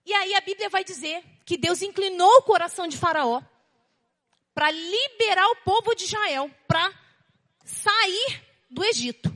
E 0.04 0.12
aí 0.12 0.35
a 0.35 0.40
Bíblia 0.40 0.68
vai 0.68 0.85
dizer 0.85 1.25
que 1.44 1.56
Deus 1.56 1.82
inclinou 1.82 2.30
o 2.38 2.42
coração 2.42 2.87
de 2.87 2.96
Faraó 2.96 3.42
para 4.54 4.70
liberar 4.70 5.46
o 5.49 5.56
povo 5.56 5.94
de 5.94 6.04
Israel 6.04 6.50
para 6.66 6.92
sair 7.64 8.42
do 8.70 8.85
Egito. 8.85 9.30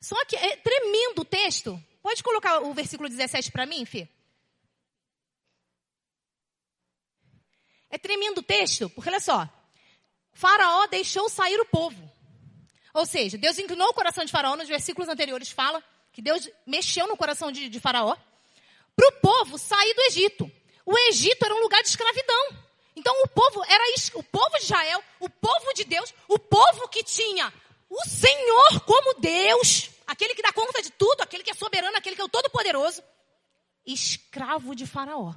Só 0.00 0.22
que 0.26 0.36
é 0.36 0.56
tremendo 0.56 1.22
o 1.22 1.24
texto. 1.24 1.82
Pode 2.02 2.22
colocar 2.22 2.60
o 2.60 2.74
versículo 2.74 3.08
17 3.08 3.50
para 3.50 3.64
mim, 3.64 3.86
Fê? 3.86 4.08
É 7.88 7.96
tremendo 7.96 8.38
o 8.38 8.42
texto, 8.42 8.90
porque 8.90 9.08
olha 9.08 9.20
só. 9.20 9.48
Faraó 10.32 10.86
deixou 10.88 11.28
sair 11.30 11.58
o 11.60 11.66
povo. 11.66 12.03
Ou 12.94 13.04
seja, 13.04 13.36
Deus 13.36 13.58
inclinou 13.58 13.88
o 13.88 13.92
coração 13.92 14.24
de 14.24 14.30
Faraó, 14.30 14.54
nos 14.56 14.68
versículos 14.68 15.08
anteriores 15.08 15.50
fala 15.50 15.82
que 16.12 16.22
Deus 16.22 16.48
mexeu 16.64 17.08
no 17.08 17.16
coração 17.16 17.50
de, 17.50 17.68
de 17.68 17.80
Faraó, 17.80 18.16
para 18.94 19.08
o 19.08 19.12
povo 19.20 19.58
sair 19.58 19.94
do 19.94 20.02
Egito. 20.02 20.50
O 20.86 20.96
Egito 21.08 21.44
era 21.44 21.54
um 21.54 21.60
lugar 21.60 21.82
de 21.82 21.88
escravidão. 21.88 22.56
Então 22.94 23.12
o 23.24 23.28
povo 23.28 23.64
era 23.64 23.82
o 24.14 24.22
povo 24.22 24.56
de 24.58 24.64
Israel, 24.64 25.02
o 25.18 25.28
povo 25.28 25.74
de 25.74 25.82
Deus, 25.82 26.14
o 26.28 26.38
povo 26.38 26.88
que 26.88 27.02
tinha 27.02 27.52
o 27.90 28.08
Senhor 28.08 28.80
como 28.86 29.20
Deus, 29.20 29.90
aquele 30.06 30.34
que 30.36 30.42
dá 30.42 30.52
conta 30.52 30.80
de 30.80 30.90
tudo, 30.90 31.20
aquele 31.20 31.42
que 31.42 31.50
é 31.50 31.54
soberano, 31.54 31.96
aquele 31.96 32.14
que 32.14 32.22
é 32.22 32.24
o 32.24 32.28
todo-poderoso, 32.28 33.02
escravo 33.84 34.72
de 34.76 34.86
Faraó. 34.86 35.34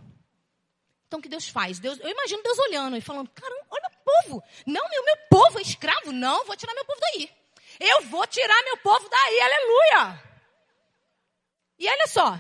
Então 1.08 1.20
o 1.20 1.22
que 1.24 1.30
Deus 1.30 1.48
faz? 1.48 1.80
Deus, 1.80 2.00
eu 2.02 2.10
imagino 2.10 2.44
Deus 2.44 2.60
olhando 2.60 2.96
e 2.96 3.02
falando: 3.02 3.30
caramba, 3.30 3.66
olha 3.72 3.90
o 3.90 4.04
povo. 4.04 4.44
Não, 4.66 4.88
meu, 4.90 5.04
meu 5.06 5.18
povo 5.32 5.58
é 5.58 5.64
escravo. 5.64 6.12
Não, 6.12 6.46
vou 6.46 6.56
tirar 6.56 6.76
meu 6.76 6.86
povo 6.86 7.00
daí. 7.00 7.37
Eu 7.80 8.04
vou 8.04 8.26
tirar 8.28 8.64
meu 8.64 8.78
povo 8.78 9.08
daí, 9.10 9.40
aleluia. 9.42 10.24
E 11.80 11.88
olha 11.88 12.08
só, 12.08 12.40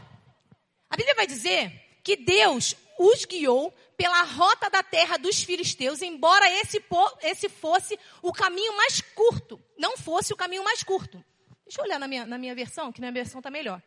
a 0.89 0.97
Bíblia 0.97 1.15
vai 1.15 1.27
dizer 1.27 1.71
que 2.03 2.15
Deus 2.15 2.75
os 2.97 3.25
guiou 3.25 3.71
pela 3.95 4.23
rota 4.23 4.69
da 4.69 4.81
terra 4.81 5.17
dos 5.17 5.43
filisteus, 5.43 6.01
embora 6.01 6.49
esse, 6.49 6.83
esse 7.21 7.49
fosse 7.49 7.99
o 8.21 8.31
caminho 8.31 8.75
mais 8.77 9.01
curto, 9.01 9.61
não 9.77 9.97
fosse 9.97 10.33
o 10.33 10.37
caminho 10.37 10.63
mais 10.63 10.83
curto. 10.83 11.23
Deixa 11.63 11.81
eu 11.81 11.85
olhar 11.85 11.99
na 11.99 12.07
minha, 12.07 12.25
na 12.25 12.37
minha 12.37 12.55
versão, 12.55 12.91
que 12.91 13.01
minha 13.01 13.11
versão 13.11 13.39
está 13.39 13.51
melhor. 13.51 13.81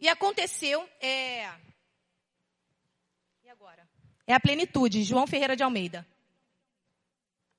E 0.00 0.08
aconteceu, 0.08 0.88
é... 1.00 1.48
E 3.44 3.48
agora? 3.50 3.86
É 4.26 4.34
a 4.34 4.40
plenitude, 4.40 5.02
João 5.02 5.26
Ferreira 5.26 5.54
de 5.54 5.62
Almeida. 5.62 6.06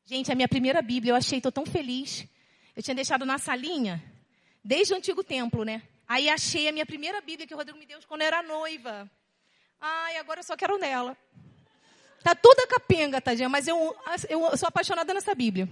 Gente, 0.05 0.31
a 0.31 0.35
minha 0.35 0.47
primeira 0.47 0.81
Bíblia, 0.81 1.11
eu 1.11 1.15
achei, 1.15 1.37
estou 1.37 1.51
tão 1.51 1.65
feliz. 1.65 2.27
Eu 2.75 2.81
tinha 2.81 2.95
deixado 2.95 3.25
na 3.25 3.37
salinha, 3.37 4.03
desde 4.63 4.93
o 4.93 4.97
antigo 4.97 5.23
templo, 5.23 5.63
né? 5.63 5.83
Aí 6.07 6.29
achei 6.29 6.67
a 6.67 6.71
minha 6.71 6.85
primeira 6.85 7.21
Bíblia 7.21 7.47
que 7.47 7.53
o 7.53 7.57
Rodrigo 7.57 7.77
me 7.77 7.85
deu 7.85 7.99
quando 8.07 8.21
eu 8.21 8.27
era 8.27 8.41
noiva. 8.41 9.09
Ai, 9.79 10.17
agora 10.17 10.39
eu 10.39 10.43
só 10.43 10.55
quero 10.55 10.77
nela. 10.77 11.17
Tá 12.23 12.33
toda 12.33 12.67
capenga, 12.67 13.19
tadinha, 13.19 13.49
mas 13.49 13.67
eu, 13.67 13.95
eu 14.29 14.57
sou 14.57 14.67
apaixonada 14.67 15.13
nessa 15.13 15.35
Bíblia. 15.35 15.69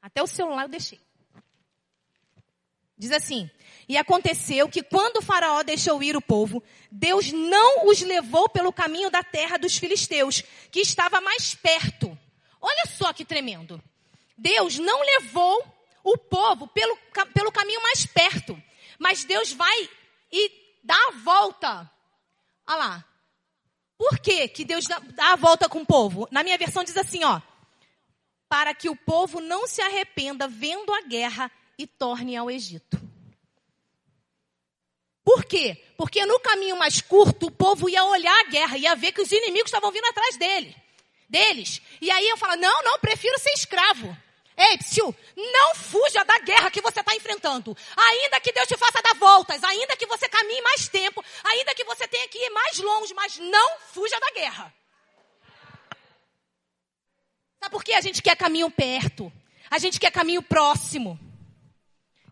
Até 0.00 0.22
o 0.22 0.26
celular 0.26 0.62
eu 0.62 0.68
deixei. 0.68 1.00
Diz 2.96 3.10
assim: 3.12 3.50
E 3.88 3.96
aconteceu 3.96 4.68
que 4.68 4.82
quando 4.82 5.18
o 5.18 5.22
Faraó 5.22 5.62
deixou 5.62 6.02
ir 6.02 6.16
o 6.16 6.22
povo, 6.22 6.62
Deus 6.90 7.32
não 7.32 7.88
os 7.88 8.00
levou 8.00 8.48
pelo 8.48 8.72
caminho 8.72 9.10
da 9.10 9.22
terra 9.22 9.56
dos 9.56 9.76
filisteus, 9.76 10.42
que 10.70 10.80
estava 10.80 11.20
mais 11.20 11.54
perto. 11.54 12.16
Olha 12.60 12.86
só 12.86 13.12
que 13.12 13.24
tremendo. 13.24 13.82
Deus 14.38 14.78
não 14.78 15.02
levou 15.02 15.64
o 16.04 16.16
povo 16.16 16.68
pelo, 16.68 16.96
pelo 17.34 17.52
caminho 17.52 17.82
mais 17.82 18.06
perto. 18.06 18.60
Mas 18.98 19.24
Deus 19.24 19.52
vai 19.52 19.90
e 20.32 20.50
dá 20.82 20.96
a 21.08 21.12
volta. 21.22 21.90
Olha 22.66 22.76
lá. 22.76 23.04
Por 23.96 24.20
que, 24.20 24.46
que 24.48 24.64
Deus 24.64 24.86
dá, 24.86 25.32
a 25.32 25.36
volta 25.36 25.68
com 25.68 25.80
o 25.80 25.86
povo? 25.86 26.28
Na 26.30 26.44
minha 26.44 26.56
versão 26.56 26.84
diz 26.84 26.96
assim, 26.96 27.24
ó. 27.24 27.40
Para 28.48 28.72
que 28.72 28.88
o 28.88 28.96
povo 28.96 29.40
não 29.40 29.66
se 29.66 29.82
arrependa 29.82 30.46
vendo 30.46 30.94
a 30.94 31.02
guerra 31.02 31.50
e 31.76 31.86
torne 31.86 32.36
ao 32.36 32.50
Egito. 32.50 32.98
Por 35.24 35.44
quê? 35.44 35.84
Porque 35.96 36.24
no 36.24 36.40
caminho 36.40 36.78
mais 36.78 37.02
curto, 37.02 37.48
o 37.48 37.50
povo 37.50 37.88
ia 37.88 38.02
olhar 38.04 38.34
a 38.40 38.48
guerra, 38.48 38.78
ia 38.78 38.94
ver 38.94 39.12
que 39.12 39.20
os 39.20 39.30
inimigos 39.30 39.68
estavam 39.68 39.90
vindo 39.90 40.06
atrás 40.06 40.38
dele, 40.38 40.74
deles. 41.28 41.82
E 42.00 42.10
aí 42.10 42.26
eu 42.28 42.36
falo, 42.38 42.56
não, 42.56 42.82
não, 42.82 42.98
prefiro 42.98 43.38
ser 43.38 43.50
escravo. 43.50 44.16
Ei, 44.58 44.76
psiu, 44.78 45.14
não 45.36 45.74
fuja 45.76 46.24
da 46.24 46.36
guerra 46.40 46.68
que 46.68 46.80
você 46.80 46.98
está 46.98 47.14
enfrentando. 47.14 47.76
Ainda 47.96 48.40
que 48.40 48.50
Deus 48.50 48.66
te 48.66 48.76
faça 48.76 49.00
dar 49.00 49.14
voltas, 49.14 49.62
ainda 49.62 49.96
que 49.96 50.04
você 50.06 50.28
caminhe 50.28 50.60
mais 50.62 50.88
tempo, 50.88 51.24
ainda 51.44 51.72
que 51.76 51.84
você 51.84 52.08
tenha 52.08 52.26
que 52.26 52.38
ir 52.38 52.50
mais 52.50 52.76
longe, 52.78 53.14
mas 53.14 53.38
não 53.38 53.78
fuja 53.92 54.18
da 54.18 54.32
guerra. 54.32 54.74
Sabe 57.60 57.70
por 57.70 57.84
que 57.84 57.92
a 57.92 58.00
gente 58.00 58.20
quer 58.20 58.36
caminho 58.36 58.68
perto? 58.68 59.32
A 59.70 59.78
gente 59.78 60.00
quer 60.00 60.10
caminho 60.10 60.42
próximo. 60.42 61.16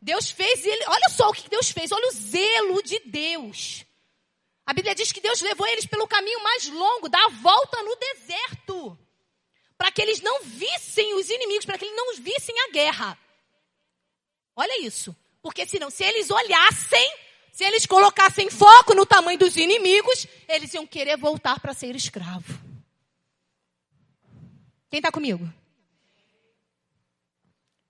Deus 0.03 0.29
fez 0.29 0.67
ele, 0.67 0.85
olha 0.89 1.09
só 1.11 1.29
o 1.29 1.33
que 1.33 1.49
Deus 1.49 1.71
fez, 1.71 1.93
olha 1.93 2.09
o 2.09 2.13
zelo 2.13 2.83
de 2.83 2.99
Deus. 3.01 3.85
A 4.65 4.73
Bíblia 4.73 4.97
diz 4.97 5.13
que 5.13 5.21
Deus 5.21 5.41
levou 5.41 5.67
eles 5.69 5.87
pelo 5.87 6.09
caminho 6.09 6.43
mais 6.43 6.69
longo, 6.69 7.09
da 7.09 7.29
volta 7.41 7.81
no 7.85 7.95
deserto. 7.95 8.99
Para 9.77 9.91
que 9.91 10.01
eles 10.01 10.21
não 10.21 10.43
vissem 10.43 11.15
os 11.15 11.29
inimigos, 11.29 11.65
para 11.65 11.79
que 11.79 11.85
eles 11.85 11.97
não 11.97 12.15
vissem 12.17 12.55
a 12.61 12.71
guerra. 12.71 13.19
Olha 14.55 14.85
isso. 14.85 15.15
Porque 15.43 15.67
senão, 15.67 15.91
se 15.91 16.03
eles 16.03 16.31
olhassem, 16.31 17.17
se 17.53 17.65
eles 17.65 17.87
colocassem 17.87 18.51
foco 18.51 18.95
no 18.95 19.07
tamanho 19.07 19.39
dos 19.39 19.57
inimigos, 19.57 20.27
eles 20.49 20.75
iam 20.75 20.87
querer 20.87 21.17
voltar 21.17 21.61
para 21.61 21.75
ser 21.75 21.95
escravo. 21.95 22.53
Quem 24.91 24.99
está 24.99 25.13
comigo? 25.13 25.49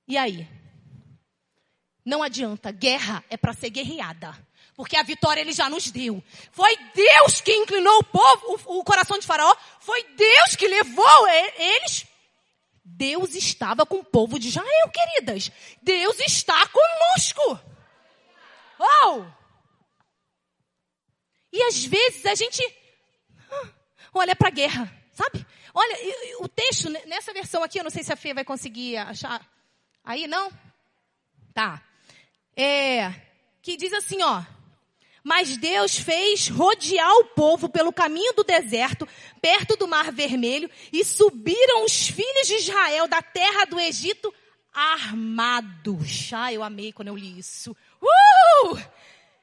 E 0.09 0.17
aí? 0.17 0.47
Não 2.05 2.23
adianta, 2.23 2.71
guerra 2.71 3.25
é 3.29 3.37
para 3.37 3.53
ser 3.53 3.71
guerreada. 3.71 4.46
Porque 4.77 4.97
a 4.97 5.03
vitória 5.03 5.41
ele 5.41 5.53
já 5.53 5.71
nos 5.71 5.91
deu. 5.91 6.23
Foi 6.53 6.77
Deus 6.95 7.41
que 7.41 7.53
inclinou 7.55 7.99
o 7.99 8.05
povo, 8.05 8.61
o, 8.67 8.81
o 8.81 8.85
coração 8.85 9.19
de 9.19 9.27
Faraó. 9.27 9.57
Foi 9.81 10.03
Deus 10.15 10.55
que 10.55 10.69
levou 10.69 11.29
eles. 11.29 12.07
Deus 12.85 13.35
estava 13.35 13.87
com 13.87 13.97
o 13.97 14.05
povo 14.05 14.39
de 14.39 14.49
Israel, 14.49 14.91
queridas. 14.93 15.51
Deus 15.83 16.21
está 16.21 16.67
conosco. 16.69 17.61
Oh! 18.79 19.25
E 21.51 21.63
às 21.63 21.83
vezes 21.85 22.27
a 22.27 22.35
gente 22.35 22.63
ah, 23.51 23.69
olha 24.13 24.37
para 24.37 24.49
a 24.49 24.53
guerra, 24.53 24.93
sabe? 25.15 25.47
Olha, 25.73 25.97
o 26.41 26.49
texto, 26.49 26.91
nessa 27.07 27.33
versão 27.33 27.63
aqui, 27.63 27.79
eu 27.79 27.85
não 27.85 27.91
sei 27.91 28.03
se 28.03 28.13
a 28.13 28.17
Fê 28.17 28.35
vai 28.35 28.45
conseguir 28.45 28.99
achar. 28.99 29.47
Aí, 30.05 30.27
não? 30.27 30.51
Tá. 31.53 31.83
É, 32.57 33.11
que 33.63 33.77
diz 33.77 33.93
assim, 33.93 34.23
ó. 34.23 34.43
Mas 35.27 35.57
Deus 35.57 35.99
fez 35.99 36.47
rodear 36.47 37.13
o 37.17 37.25
povo 37.25 37.69
pelo 37.69 37.93
caminho 37.93 38.33
do 38.35 38.45
deserto, 38.45 39.09
perto 39.43 39.77
do 39.77 39.89
Mar 39.89 40.13
Vermelho, 40.13 40.71
e 40.93 41.05
subiram 41.05 41.85
os 41.85 42.07
filhos 42.07 42.47
de 42.47 42.55
Israel 42.55 43.09
da 43.09 43.21
terra 43.21 43.65
do 43.65 43.81
Egito 43.81 44.33
armados. 44.73 46.31
Ah, 46.33 46.53
eu 46.53 46.63
amei 46.63 46.93
quando 46.93 47.09
eu 47.09 47.17
li 47.17 47.41
isso. 47.41 47.77
Uh! 48.01 48.79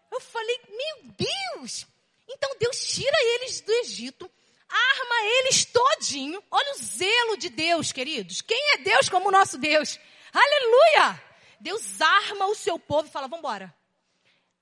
Eu 0.09 0.21
falei, 0.21 0.57
meu 0.69 1.11
Deus! 1.17 1.85
Então 2.29 2.55
Deus 2.57 2.81
tira 2.85 3.17
eles 3.35 3.59
do 3.59 3.73
Egito, 3.73 4.31
arma 4.69 5.25
eles 5.39 5.65
todinho. 5.65 6.41
Olha 6.49 6.75
o 6.75 6.81
zelo 6.81 7.35
de 7.35 7.49
Deus, 7.49 7.91
queridos. 7.91 8.39
Quem 8.39 8.71
é 8.75 8.77
Deus 8.77 9.09
como 9.09 9.27
o 9.27 9.31
nosso 9.33 9.57
Deus? 9.57 9.99
Aleluia! 10.31 11.21
Deus 11.59 11.99
arma 11.99 12.45
o 12.45 12.55
seu 12.55 12.79
povo 12.79 13.09
e 13.09 13.11
fala: 13.11 13.27
vamos 13.27 13.39
embora. 13.39 13.82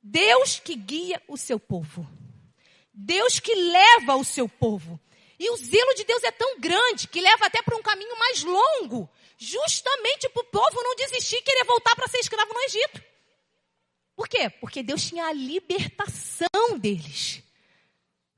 Deus 0.02 0.60
que 0.60 0.76
guia 0.76 1.22
o 1.28 1.38
seu 1.38 1.60
povo. 1.60 2.08
Deus 2.94 3.40
que 3.40 3.54
leva 3.54 4.16
o 4.16 4.24
seu 4.24 4.50
povo. 4.50 5.00
E 5.40 5.50
o 5.50 5.58
zelo 5.58 5.96
de 5.96 6.04
Deus 6.04 6.24
é 6.24 6.32
tão 6.32 6.60
grande 6.60 7.08
que 7.08 7.22
leva 7.22 7.46
até 7.46 7.62
para 7.62 7.76
um 7.76 7.82
caminho 7.82 8.18
mais 8.18 8.44
longo, 8.44 9.10
justamente 9.38 10.30
para 10.30 10.42
o 10.42 10.46
povo 10.46 10.84
não 10.84 10.96
desistir 10.96 11.38
e 11.38 11.42
querer 11.42 11.64
voltar 11.64 11.96
para 11.96 12.08
ser 12.08 12.20
escravo 12.20 12.54
no 12.54 12.62
Egito. 12.62 13.04
Por 14.16 14.28
quê? 14.28 14.50
Porque 14.50 14.84
Deus 14.84 15.04
tinha 15.04 15.26
a 15.26 15.34
libertação 15.34 16.78
deles 16.78 17.42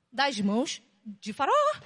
das 0.09 0.39
mãos 0.39 0.81
de 1.03 1.33
Faraó. 1.33 1.81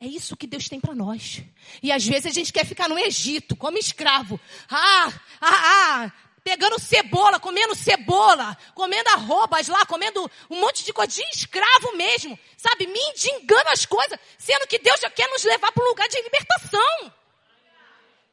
É 0.00 0.06
isso 0.06 0.36
que 0.36 0.46
Deus 0.46 0.68
tem 0.68 0.78
para 0.78 0.94
nós. 0.94 1.42
E 1.82 1.90
às 1.90 2.06
vezes 2.06 2.26
a 2.26 2.30
gente 2.30 2.52
quer 2.52 2.66
ficar 2.66 2.88
no 2.88 2.98
Egito 2.98 3.56
como 3.56 3.78
escravo. 3.78 4.38
Ah, 4.68 5.08
ah, 5.40 6.04
ah, 6.04 6.12
pegando 6.48 6.80
cebola, 6.80 7.38
comendo 7.38 7.74
cebola, 7.74 8.56
comendo 8.74 9.10
arrobas 9.10 9.68
lá, 9.68 9.84
comendo 9.84 10.30
um 10.48 10.58
monte 10.58 10.82
de 10.82 10.94
coisa 10.94 11.12
de 11.12 11.20
escravo 11.28 11.94
mesmo. 11.94 12.38
Sabe, 12.56 12.86
mendigando 12.86 13.68
as 13.68 13.84
coisas, 13.84 14.18
sendo 14.38 14.66
que 14.66 14.78
Deus 14.78 14.98
já 14.98 15.10
quer 15.10 15.28
nos 15.28 15.44
levar 15.44 15.70
para 15.72 15.84
um 15.84 15.88
lugar 15.88 16.08
de 16.08 16.22
libertação. 16.22 17.12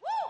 Uh! 0.01 0.29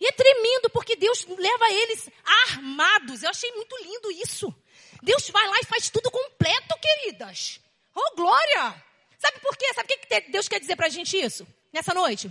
E 0.00 0.06
é 0.06 0.12
tremendo 0.12 0.70
porque 0.70 0.94
Deus 0.94 1.26
leva 1.26 1.72
eles 1.72 2.08
armados. 2.52 3.24
Eu 3.24 3.30
achei 3.30 3.50
muito 3.50 3.76
lindo 3.82 4.12
isso. 4.12 4.54
Deus 5.02 5.28
vai 5.30 5.48
lá 5.48 5.58
e 5.60 5.66
faz 5.66 5.90
tudo 5.90 6.08
completo, 6.08 6.78
queridas. 6.80 7.60
Oh, 7.92 8.14
glória! 8.14 8.80
Sabe 9.18 9.40
por 9.40 9.56
quê? 9.56 9.74
Sabe 9.74 9.92
o 9.92 9.98
que 9.98 10.20
Deus 10.30 10.46
quer 10.46 10.60
dizer 10.60 10.76
pra 10.76 10.88
gente 10.88 11.18
isso? 11.18 11.44
Nessa 11.72 11.92
noite? 11.92 12.30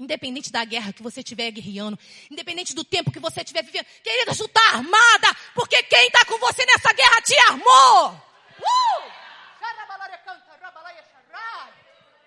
Independente 0.00 0.50
da 0.50 0.64
guerra 0.64 0.94
que 0.94 1.02
você 1.02 1.20
estiver 1.20 1.50
guerreando, 1.50 1.98
independente 2.30 2.74
do 2.74 2.82
tempo 2.82 3.12
que 3.12 3.20
você 3.20 3.42
estiver 3.42 3.62
vivendo, 3.62 3.84
querida, 4.02 4.34
tu 4.34 4.48
tá 4.48 4.62
armada, 4.72 5.36
porque 5.54 5.82
quem 5.82 6.06
está 6.06 6.24
com 6.24 6.38
você 6.38 6.64
nessa 6.64 6.90
guerra 6.94 7.20
te 7.20 7.38
armou. 7.50 8.12
Uh! 8.58 9.10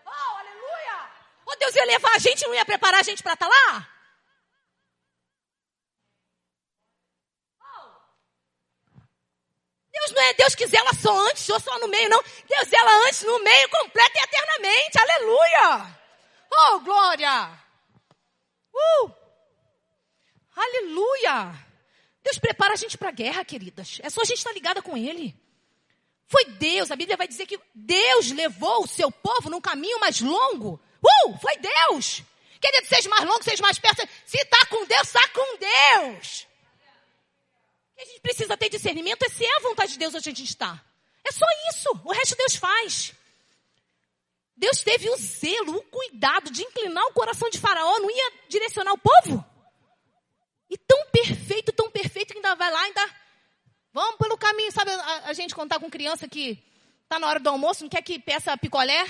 Oh, 0.05 0.37
aleluia! 0.37 1.11
Oh, 1.47 1.55
Deus 1.55 1.75
ia 1.75 1.85
levar 1.85 2.13
a 2.13 2.19
gente, 2.19 2.45
não 2.45 2.53
ia 2.53 2.63
preparar 2.63 2.99
a 2.99 3.03
gente 3.03 3.23
para 3.23 3.33
estar 3.33 3.49
tá 3.49 3.51
lá? 3.51 3.89
Deus 9.91 10.11
não 10.11 10.21
é 10.21 10.33
Deus 10.33 10.53
que 10.53 10.67
zela 10.67 10.93
só 10.93 11.27
antes 11.29 11.49
ou 11.49 11.59
só 11.59 11.79
no 11.79 11.87
meio, 11.87 12.09
não. 12.09 12.21
Deus 12.21 12.67
zela 12.67 13.07
antes, 13.07 13.23
no 13.23 13.39
meio, 13.39 13.69
completo 13.69 14.11
e 14.15 14.23
eternamente. 14.23 14.99
Aleluia! 14.99 15.99
Oh, 16.51 16.79
glória! 16.81 17.62
Uh! 18.73 19.11
Aleluia! 20.55 21.53
Deus 22.23 22.37
prepara 22.37 22.73
a 22.73 22.77
gente 22.77 22.97
para 22.97 23.09
a 23.09 23.13
guerra, 23.13 23.45
queridas. 23.45 23.99
É 24.01 24.09
só 24.09 24.21
a 24.21 24.25
gente 24.25 24.37
estar 24.37 24.53
ligada 24.53 24.81
com 24.81 24.97
Ele. 24.97 25.35
Foi 26.25 26.45
Deus, 26.45 26.89
a 26.89 26.95
Bíblia 26.95 27.17
vai 27.17 27.27
dizer 27.27 27.45
que 27.45 27.59
Deus 27.75 28.31
levou 28.31 28.83
o 28.83 28.87
seu 28.87 29.11
povo 29.11 29.49
num 29.49 29.61
caminho 29.61 29.99
mais 29.99 30.21
longo. 30.21 30.79
Uh! 31.01 31.37
Foi 31.39 31.57
Deus! 31.57 32.23
Quer 32.59 32.71
dizer, 32.71 32.95
seja 32.95 33.09
mais 33.09 33.25
longo, 33.25 33.43
seja 33.43 33.61
mais 33.61 33.77
perto. 33.77 34.07
Se 34.25 34.37
está 34.37 34.65
com 34.67 34.85
Deus, 34.85 35.07
está 35.07 35.27
com 35.29 35.57
Deus 35.57 36.47
que 37.95 38.01
a 38.01 38.05
gente 38.05 38.21
precisa 38.21 38.57
ter 38.57 38.69
discernimento 38.69 39.23
é 39.23 39.29
se 39.29 39.45
é 39.45 39.57
a 39.57 39.61
vontade 39.61 39.93
de 39.93 39.99
Deus 39.99 40.13
onde 40.13 40.29
a 40.29 40.31
gente 40.31 40.43
está. 40.43 40.81
É 41.23 41.31
só 41.31 41.45
isso. 41.69 41.89
O 42.03 42.11
resto 42.11 42.35
Deus 42.35 42.55
faz. 42.55 43.13
Deus 44.55 44.83
teve 44.83 45.09
o 45.09 45.15
zelo, 45.17 45.77
o 45.77 45.83
cuidado 45.83 46.51
de 46.51 46.63
inclinar 46.63 47.03
o 47.05 47.13
coração 47.13 47.49
de 47.49 47.59
Faraó, 47.59 47.99
não 47.99 48.09
ia 48.09 48.31
direcionar 48.47 48.93
o 48.93 48.97
povo. 48.97 49.43
E 50.69 50.77
tão 50.77 51.05
perfeito, 51.11 51.71
tão 51.71 51.89
perfeito, 51.89 52.31
que 52.31 52.37
ainda 52.37 52.55
vai 52.55 52.71
lá, 52.71 52.81
ainda. 52.81 53.15
Vamos 53.91 54.17
pelo 54.17 54.37
caminho, 54.37 54.71
sabe? 54.71 54.91
A, 54.91 55.29
a 55.29 55.33
gente 55.33 55.53
contar 55.53 55.79
com 55.79 55.89
criança 55.89 56.27
que 56.27 56.63
está 57.03 57.19
na 57.19 57.27
hora 57.27 57.39
do 57.39 57.49
almoço, 57.49 57.83
não 57.83 57.89
quer 57.89 58.01
que 58.01 58.19
peça 58.19 58.57
picolé. 58.57 59.05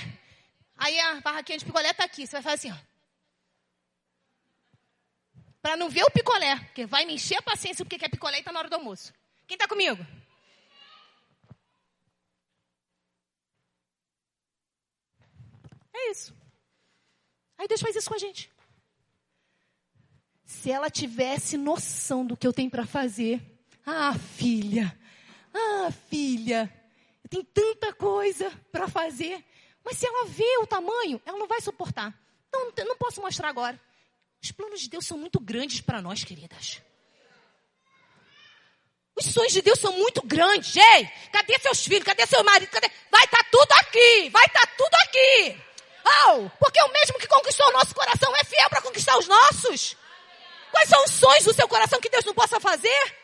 Aí 0.76 0.98
a 1.00 1.20
barraquinha 1.20 1.58
de 1.58 1.64
picolé 1.64 1.90
está 1.90 2.04
aqui. 2.04 2.26
Você 2.26 2.32
vai 2.32 2.42
fazer 2.42 2.68
assim, 2.68 2.72
ó 2.72 2.94
para 5.64 5.78
não 5.78 5.88
ver 5.88 6.02
o 6.04 6.10
picolé, 6.10 6.56
porque 6.56 6.84
vai 6.84 7.06
me 7.06 7.14
encher 7.14 7.38
a 7.38 7.42
paciência 7.42 7.86
porque 7.86 7.96
quer 7.96 8.10
picolé 8.10 8.36
e 8.36 8.40
está 8.40 8.52
na 8.52 8.58
hora 8.58 8.68
do 8.68 8.74
almoço. 8.74 9.14
Quem 9.46 9.54
está 9.54 9.66
comigo? 9.66 10.06
É 15.94 16.10
isso. 16.10 16.34
Aí 17.56 17.68
Deus 17.68 17.80
faz 17.80 17.94
isso 17.94 18.08
com 18.08 18.16
a 18.16 18.18
gente. 18.18 18.50
Se 20.44 20.70
ela 20.70 20.90
tivesse 20.90 21.56
noção 21.56 22.26
do 22.26 22.36
que 22.36 22.46
eu 22.46 22.52
tenho 22.52 22.70
para 22.70 22.84
fazer, 22.84 23.40
ah, 23.86 24.14
filha, 24.14 24.98
ah, 25.54 25.90
filha, 26.08 26.72
eu 27.22 27.30
tenho 27.30 27.44
tanta 27.44 27.92
coisa 27.92 28.50
para 28.70 28.88
fazer, 28.88 29.42
mas 29.84 29.96
se 29.96 30.06
ela 30.06 30.26
vê 30.26 30.58
o 30.58 30.66
tamanho, 30.66 31.20
ela 31.24 31.38
não 31.38 31.46
vai 31.46 31.60
suportar. 31.60 32.18
Não, 32.52 32.72
não 32.84 32.96
posso 32.96 33.20
mostrar 33.20 33.48
agora. 33.48 33.80
Os 34.42 34.52
planos 34.52 34.80
de 34.80 34.90
Deus 34.90 35.06
são 35.06 35.16
muito 35.16 35.40
grandes 35.40 35.80
para 35.80 36.02
nós, 36.02 36.22
queridas. 36.22 36.82
Os 39.16 39.26
sonhos 39.26 39.52
de 39.52 39.62
Deus 39.62 39.78
são 39.78 39.92
muito 39.92 40.20
grandes. 40.26 40.76
Ei, 40.76 41.08
cadê 41.32 41.58
seus 41.60 41.84
filhos? 41.84 42.04
Cadê 42.04 42.26
seu 42.26 42.42
marido? 42.42 42.68
Cadê? 42.70 42.90
Vai 43.10 43.24
estar 43.24 43.42
tá 43.42 43.48
tudo 43.50 43.72
aqui. 43.72 44.28
Vai 44.30 44.44
estar 44.44 44.66
tá 44.66 44.72
tudo 44.76 44.94
aqui. 44.94 45.62
Oh, 46.04 46.50
porque 46.58 46.82
o 46.82 46.92
mesmo 46.92 47.18
que 47.18 47.26
conquistou 47.26 47.66
o 47.68 47.72
nosso 47.72 47.94
coração 47.94 48.34
é 48.36 48.44
fiel 48.44 48.68
para 48.68 48.82
conquistar 48.82 49.16
os 49.16 49.26
nossos. 49.26 49.96
Quais 50.70 50.88
são 50.88 51.02
os 51.04 51.12
sonhos 51.12 51.44
do 51.44 51.54
seu 51.54 51.68
coração 51.68 52.00
que 52.00 52.10
Deus 52.10 52.24
não 52.24 52.34
possa 52.34 52.60
fazer? 52.60 53.16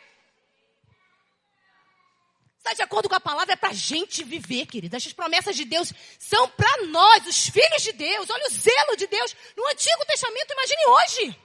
Está 2.57 2.73
de 2.73 2.81
acordo 2.83 3.09
com 3.09 3.15
a 3.15 3.19
palavra, 3.19 3.53
é 3.53 3.55
para 3.55 3.69
a 3.69 3.73
gente 3.73 4.23
viver, 4.23 4.67
querida. 4.67 4.97
As 4.97 5.11
promessas 5.13 5.55
de 5.55 5.65
Deus 5.65 5.91
são 6.19 6.47
para 6.49 6.85
nós, 6.85 7.25
os 7.25 7.47
filhos 7.47 7.81
de 7.81 7.91
Deus. 7.91 8.29
Olha 8.29 8.47
o 8.47 8.51
zelo 8.51 8.95
de 8.95 9.07
Deus 9.07 9.35
no 9.57 9.67
Antigo 9.67 10.05
Testamento, 10.05 10.53
imagine 10.53 10.85
hoje. 10.87 11.39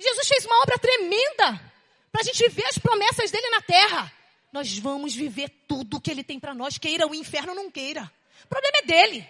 Jesus 0.00 0.26
fez 0.26 0.44
uma 0.46 0.62
obra 0.62 0.78
tremenda 0.78 1.72
para 2.10 2.22
a 2.22 2.24
gente 2.24 2.42
viver 2.48 2.66
as 2.66 2.78
promessas 2.78 3.30
dele 3.30 3.48
na 3.50 3.60
terra. 3.60 4.12
Nós 4.50 4.76
vamos 4.78 5.14
viver 5.14 5.50
tudo 5.68 5.98
o 5.98 6.00
que 6.00 6.10
ele 6.10 6.24
tem 6.24 6.40
para 6.40 6.54
nós, 6.54 6.78
queira 6.78 7.06
o 7.06 7.14
inferno 7.14 7.50
ou 7.50 7.56
não 7.56 7.70
queira. 7.70 8.10
O 8.44 8.48
problema 8.48 8.78
é 8.78 8.82
dele. 8.82 9.28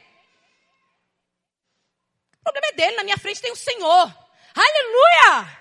O 2.43 2.51
problema 2.51 2.67
é 2.67 2.73
dele, 2.73 2.97
na 2.97 3.05
minha 3.05 3.17
frente 3.17 3.41
tem 3.41 3.53
o 3.53 3.57
Senhor. 3.57 4.13
Aleluia! 4.53 5.59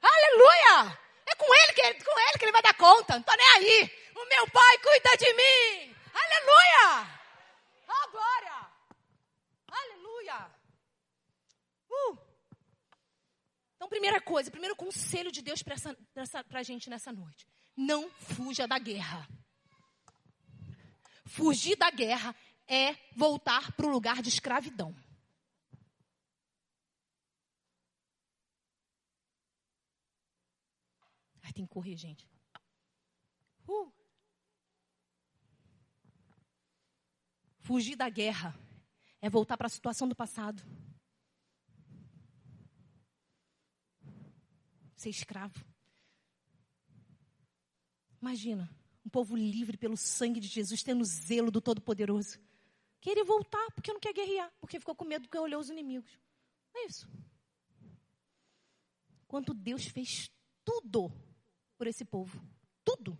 Aleluia! 0.00 0.98
É 1.26 1.34
com 1.34 1.52
ele 1.52 1.72
que, 1.72 2.04
com 2.04 2.20
ele 2.20 2.38
que 2.38 2.44
ele 2.44 2.52
vai 2.52 2.62
dar 2.62 2.74
conta, 2.74 3.14
não 3.14 3.20
estou 3.20 3.36
nem 3.36 3.48
aí. 3.56 3.90
O 4.14 4.24
meu 4.28 4.48
pai 4.50 4.78
cuida 4.78 5.16
de 5.16 5.32
mim. 5.34 5.96
Aleluia! 6.14 7.20
Oh, 7.88 8.10
glória! 8.12 8.68
Aleluia! 9.68 10.50
Uh. 11.90 12.18
Então, 13.74 13.88
primeira 13.88 14.20
coisa, 14.20 14.48
primeiro 14.48 14.76
conselho 14.76 15.32
de 15.32 15.42
Deus 15.42 15.60
para 15.60 16.60
a 16.60 16.62
gente 16.62 16.88
nessa 16.88 17.12
noite. 17.12 17.48
Não 17.76 18.08
fuja 18.10 18.68
da 18.68 18.78
guerra. 18.78 19.26
Fugir 21.26 21.74
da 21.74 21.90
guerra 21.90 22.32
é 22.68 22.94
voltar 23.16 23.72
para 23.72 23.86
o 23.86 23.90
lugar 23.90 24.22
de 24.22 24.28
escravidão. 24.28 24.94
Tem 31.54 31.66
que 31.66 31.72
correr, 31.72 31.96
gente. 31.96 32.26
Uh. 33.68 33.92
Fugir 37.60 37.96
da 37.96 38.08
guerra 38.08 38.58
é 39.20 39.30
voltar 39.30 39.56
para 39.56 39.66
a 39.66 39.70
situação 39.70 40.08
do 40.08 40.16
passado. 40.16 40.62
Ser 44.96 45.10
escravo. 45.10 45.64
Imagina, 48.20 48.68
um 49.04 49.08
povo 49.08 49.36
livre 49.36 49.76
pelo 49.76 49.96
sangue 49.96 50.40
de 50.40 50.48
Jesus, 50.48 50.82
tendo 50.82 51.04
zelo 51.04 51.50
do 51.50 51.60
Todo-Poderoso. 51.60 52.40
Querer 53.00 53.24
voltar 53.24 53.66
porque 53.74 53.92
não 53.92 53.98
quer 54.00 54.12
guerrear, 54.12 54.52
porque 54.60 54.78
ficou 54.78 54.94
com 54.94 55.04
medo 55.04 55.28
que 55.28 55.38
olhou 55.38 55.60
os 55.60 55.70
inimigos. 55.70 56.20
É 56.74 56.86
isso. 56.86 57.08
Quanto 59.26 59.52
Deus 59.52 59.86
fez 59.86 60.30
tudo 60.64 61.12
por 61.82 61.88
esse 61.88 62.04
povo. 62.04 62.40
Tudo. 62.84 63.18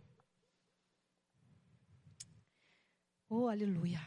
Oh, 3.29 3.49
aleluia. 3.49 4.01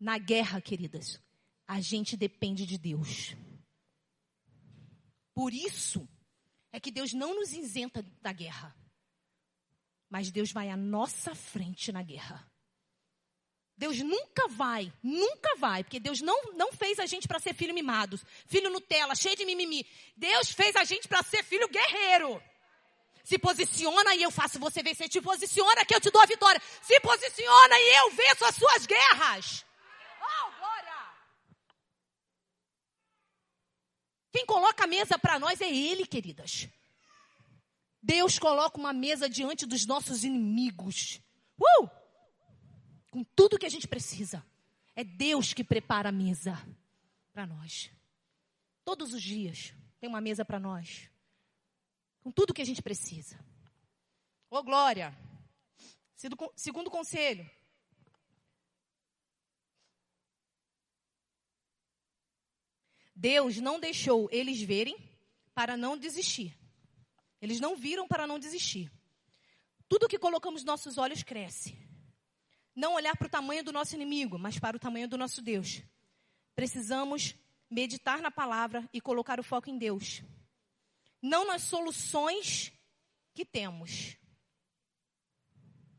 Na 0.00 0.16
guerra, 0.16 0.58
queridas, 0.58 1.20
a 1.66 1.82
gente 1.82 2.16
depende 2.16 2.64
de 2.64 2.78
Deus. 2.78 3.36
Por 5.34 5.52
isso 5.52 6.08
é 6.72 6.80
que 6.80 6.90
Deus 6.90 7.12
não 7.12 7.34
nos 7.34 7.52
isenta 7.52 8.02
da 8.22 8.32
guerra. 8.32 8.74
Mas 10.08 10.30
Deus 10.30 10.50
vai 10.50 10.70
à 10.70 10.76
nossa 10.76 11.34
frente 11.34 11.92
na 11.92 12.02
guerra. 12.02 12.50
Deus 13.76 13.98
nunca 13.98 14.48
vai, 14.48 14.90
nunca 15.02 15.56
vai, 15.56 15.84
porque 15.84 16.00
Deus 16.00 16.22
não, 16.22 16.54
não 16.54 16.72
fez 16.72 16.98
a 16.98 17.04
gente 17.04 17.28
para 17.28 17.38
ser 17.38 17.52
filho 17.52 17.74
mimado, 17.74 18.18
filho 18.46 18.70
Nutella, 18.70 19.14
cheio 19.14 19.36
de 19.36 19.44
mimimi. 19.44 19.86
Deus 20.16 20.52
fez 20.52 20.74
a 20.74 20.84
gente 20.84 21.06
para 21.06 21.22
ser 21.22 21.44
filho 21.44 21.68
guerreiro. 21.68 22.42
Se 23.30 23.38
posiciona 23.38 24.12
e 24.16 24.24
eu 24.24 24.30
faço 24.32 24.58
você 24.58 24.82
vencer. 24.82 25.08
Te 25.08 25.20
posiciona 25.20 25.84
que 25.84 25.94
eu 25.94 26.00
te 26.00 26.10
dou 26.10 26.20
a 26.20 26.26
vitória. 26.26 26.60
Se 26.82 26.98
posiciona 26.98 27.78
e 27.78 27.98
eu 27.98 28.10
venço 28.10 28.44
as 28.44 28.56
suas 28.56 28.86
guerras. 28.86 29.64
Oh, 30.20 30.50
glória! 30.58 30.98
Quem 34.32 34.44
coloca 34.44 34.82
a 34.82 34.86
mesa 34.88 35.16
para 35.16 35.38
nós 35.38 35.60
é 35.60 35.72
Ele, 35.72 36.04
queridas. 36.08 36.68
Deus 38.02 38.36
coloca 38.36 38.76
uma 38.76 38.92
mesa 38.92 39.30
diante 39.30 39.64
dos 39.64 39.86
nossos 39.86 40.24
inimigos. 40.24 41.20
Uh! 41.56 41.88
Com 43.12 43.22
tudo 43.22 43.60
que 43.60 43.66
a 43.66 43.70
gente 43.70 43.86
precisa. 43.86 44.44
É 44.96 45.04
Deus 45.04 45.54
que 45.54 45.62
prepara 45.62 46.08
a 46.08 46.12
mesa 46.12 46.60
para 47.32 47.46
nós. 47.46 47.92
Todos 48.84 49.14
os 49.14 49.22
dias 49.22 49.72
tem 50.00 50.08
uma 50.08 50.20
mesa 50.20 50.44
para 50.44 50.58
nós. 50.58 51.08
Com 52.20 52.30
tudo 52.30 52.54
que 52.54 52.62
a 52.62 52.66
gente 52.66 52.82
precisa. 52.82 53.38
Ô 54.50 54.56
oh, 54.56 54.62
glória! 54.62 55.16
Segundo 56.56 56.90
conselho. 56.90 57.48
Deus 63.14 63.58
não 63.58 63.78
deixou 63.78 64.28
eles 64.32 64.62
verem 64.62 64.96
para 65.54 65.76
não 65.76 65.96
desistir. 65.96 66.56
Eles 67.40 67.60
não 67.60 67.76
viram 67.76 68.08
para 68.08 68.26
não 68.26 68.38
desistir. 68.38 68.90
Tudo 69.88 70.08
que 70.08 70.18
colocamos 70.18 70.64
nossos 70.64 70.98
olhos 70.98 71.22
cresce. 71.22 71.76
Não 72.74 72.94
olhar 72.94 73.16
para 73.16 73.26
o 73.26 73.30
tamanho 73.30 73.64
do 73.64 73.72
nosso 73.72 73.94
inimigo, 73.94 74.38
mas 74.38 74.58
para 74.58 74.76
o 74.76 74.80
tamanho 74.80 75.08
do 75.08 75.18
nosso 75.18 75.42
Deus. 75.42 75.82
Precisamos 76.54 77.34
meditar 77.68 78.20
na 78.20 78.30
palavra 78.30 78.88
e 78.92 79.00
colocar 79.00 79.38
o 79.38 79.44
foco 79.44 79.68
em 79.68 79.76
Deus. 79.76 80.22
Não 81.22 81.46
nas 81.46 81.62
soluções 81.62 82.72
que 83.34 83.44
temos. 83.44 84.16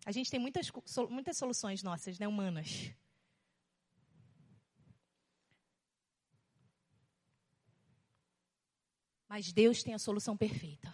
A 0.05 0.12
gente 0.12 0.31
tem 0.31 0.39
muitas, 0.39 0.71
muitas 1.10 1.38
soluções 1.38 1.84
nossas, 1.84 2.17
né, 2.17 2.27
humanas. 2.27 2.91
Mas 9.29 9.53
Deus 9.53 9.81
tem 9.84 9.93
a 9.93 9.99
solução 9.99 10.36
perfeita. 10.36 10.93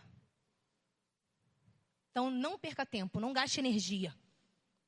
Então 2.12 2.30
não 2.30 2.60
perca 2.60 2.86
tempo, 2.86 3.20
não 3.20 3.34
gaste 3.34 3.60
energia 3.60 4.16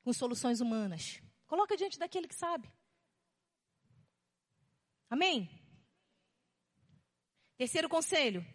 com 0.02 0.12
soluções 0.12 0.62
humanas. 0.62 1.22
Coloca 1.48 1.78
diante 1.78 1.98
daquele 1.98 2.28
que 2.28 2.36
sabe. 2.36 2.72
Amém? 5.10 5.50
Terceiro 7.58 7.90
conselho: 7.90 8.46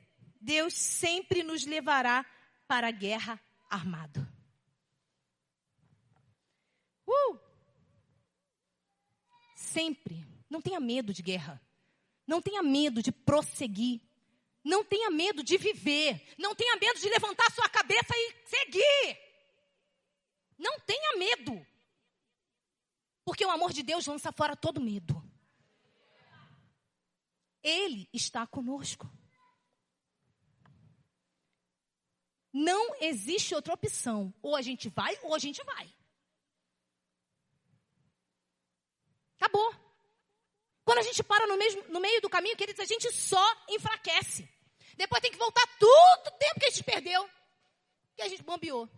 Deus 0.44 0.74
sempre 0.74 1.42
nos 1.42 1.64
levará 1.64 2.24
para 2.68 2.88
a 2.88 2.90
guerra 2.90 3.40
armado. 3.70 4.20
Uh! 7.08 7.38
Sempre. 9.56 10.22
Não 10.50 10.60
tenha 10.60 10.78
medo 10.78 11.14
de 11.14 11.22
guerra. 11.22 11.58
Não 12.26 12.42
tenha 12.42 12.62
medo 12.62 13.02
de 13.02 13.10
prosseguir. 13.10 14.02
Não 14.62 14.84
tenha 14.84 15.10
medo 15.10 15.42
de 15.42 15.56
viver. 15.56 16.22
Não 16.38 16.54
tenha 16.54 16.76
medo 16.76 17.00
de 17.00 17.08
levantar 17.08 17.50
sua 17.50 17.68
cabeça 17.70 18.12
e 18.14 18.34
seguir. 18.46 19.18
Não 20.58 20.78
tenha 20.80 21.16
medo. 21.16 21.66
Porque 23.24 23.46
o 23.46 23.50
amor 23.50 23.72
de 23.72 23.82
Deus 23.82 24.06
lança 24.06 24.30
fora 24.30 24.54
todo 24.54 24.78
medo. 24.78 25.24
Ele 27.62 28.06
está 28.12 28.46
conosco. 28.46 29.10
Não 32.54 32.94
existe 33.00 33.52
outra 33.52 33.74
opção. 33.74 34.32
Ou 34.40 34.54
a 34.54 34.62
gente 34.62 34.88
vai, 34.88 35.18
ou 35.22 35.34
a 35.34 35.40
gente 35.40 35.60
vai. 35.64 35.92
Acabou. 39.36 39.74
Quando 40.84 40.98
a 40.98 41.02
gente 41.02 41.20
para 41.24 41.48
no, 41.48 41.56
mesmo, 41.56 41.82
no 41.88 41.98
meio 41.98 42.20
do 42.20 42.30
caminho, 42.30 42.56
queridos, 42.56 42.80
a 42.80 42.84
gente 42.84 43.10
só 43.10 43.44
enfraquece. 43.68 44.48
Depois 44.96 45.20
tem 45.20 45.32
que 45.32 45.36
voltar 45.36 45.66
tudo 45.80 46.28
o 46.28 46.38
tempo 46.38 46.60
que 46.60 46.66
a 46.66 46.70
gente 46.70 46.84
perdeu, 46.84 47.28
que 48.14 48.22
a 48.22 48.28
gente 48.28 48.44
bombeou. 48.44 48.88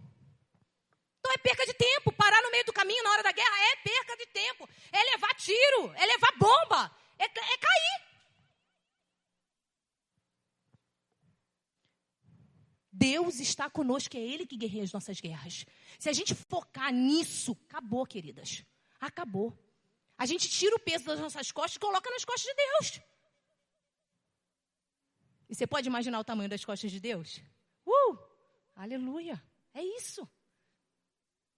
Então 1.18 1.32
é 1.32 1.38
perca 1.38 1.64
de 1.64 1.72
tempo. 1.72 2.12
Parar 2.12 2.42
no 2.42 2.50
meio 2.50 2.64
do 2.66 2.74
caminho 2.74 3.02
na 3.02 3.10
hora 3.12 3.22
da 3.22 3.32
guerra 3.32 3.72
é 3.72 3.76
perca 3.76 4.16
de 4.18 4.26
tempo. 4.26 4.68
É 4.92 5.02
levar 5.12 5.34
tiro, 5.36 5.94
é 5.94 6.04
levar 6.04 6.32
bomba, 6.36 6.94
é, 7.18 7.24
é 7.24 7.28
cair. 7.28 8.05
Deus 12.98 13.40
está 13.40 13.68
conosco, 13.68 14.16
é 14.16 14.20
Ele 14.20 14.46
que 14.46 14.56
guerreia 14.56 14.84
as 14.84 14.92
nossas 14.92 15.20
guerras. 15.20 15.66
Se 15.98 16.08
a 16.08 16.14
gente 16.14 16.34
focar 16.34 16.90
nisso, 16.90 17.52
acabou, 17.68 18.06
queridas. 18.06 18.64
Acabou. 18.98 19.52
A 20.16 20.24
gente 20.24 20.48
tira 20.48 20.74
o 20.74 20.80
peso 20.80 21.04
das 21.04 21.20
nossas 21.20 21.52
costas 21.52 21.76
e 21.76 21.78
coloca 21.78 22.10
nas 22.10 22.24
costas 22.24 22.46
de 22.50 22.54
Deus. 22.54 23.00
E 25.46 25.54
você 25.54 25.66
pode 25.66 25.86
imaginar 25.86 26.18
o 26.18 26.24
tamanho 26.24 26.48
das 26.48 26.64
costas 26.64 26.90
de 26.90 26.98
Deus? 26.98 27.42
Uh! 27.84 28.16
Aleluia! 28.74 29.42
É 29.74 29.82
isso. 29.82 30.26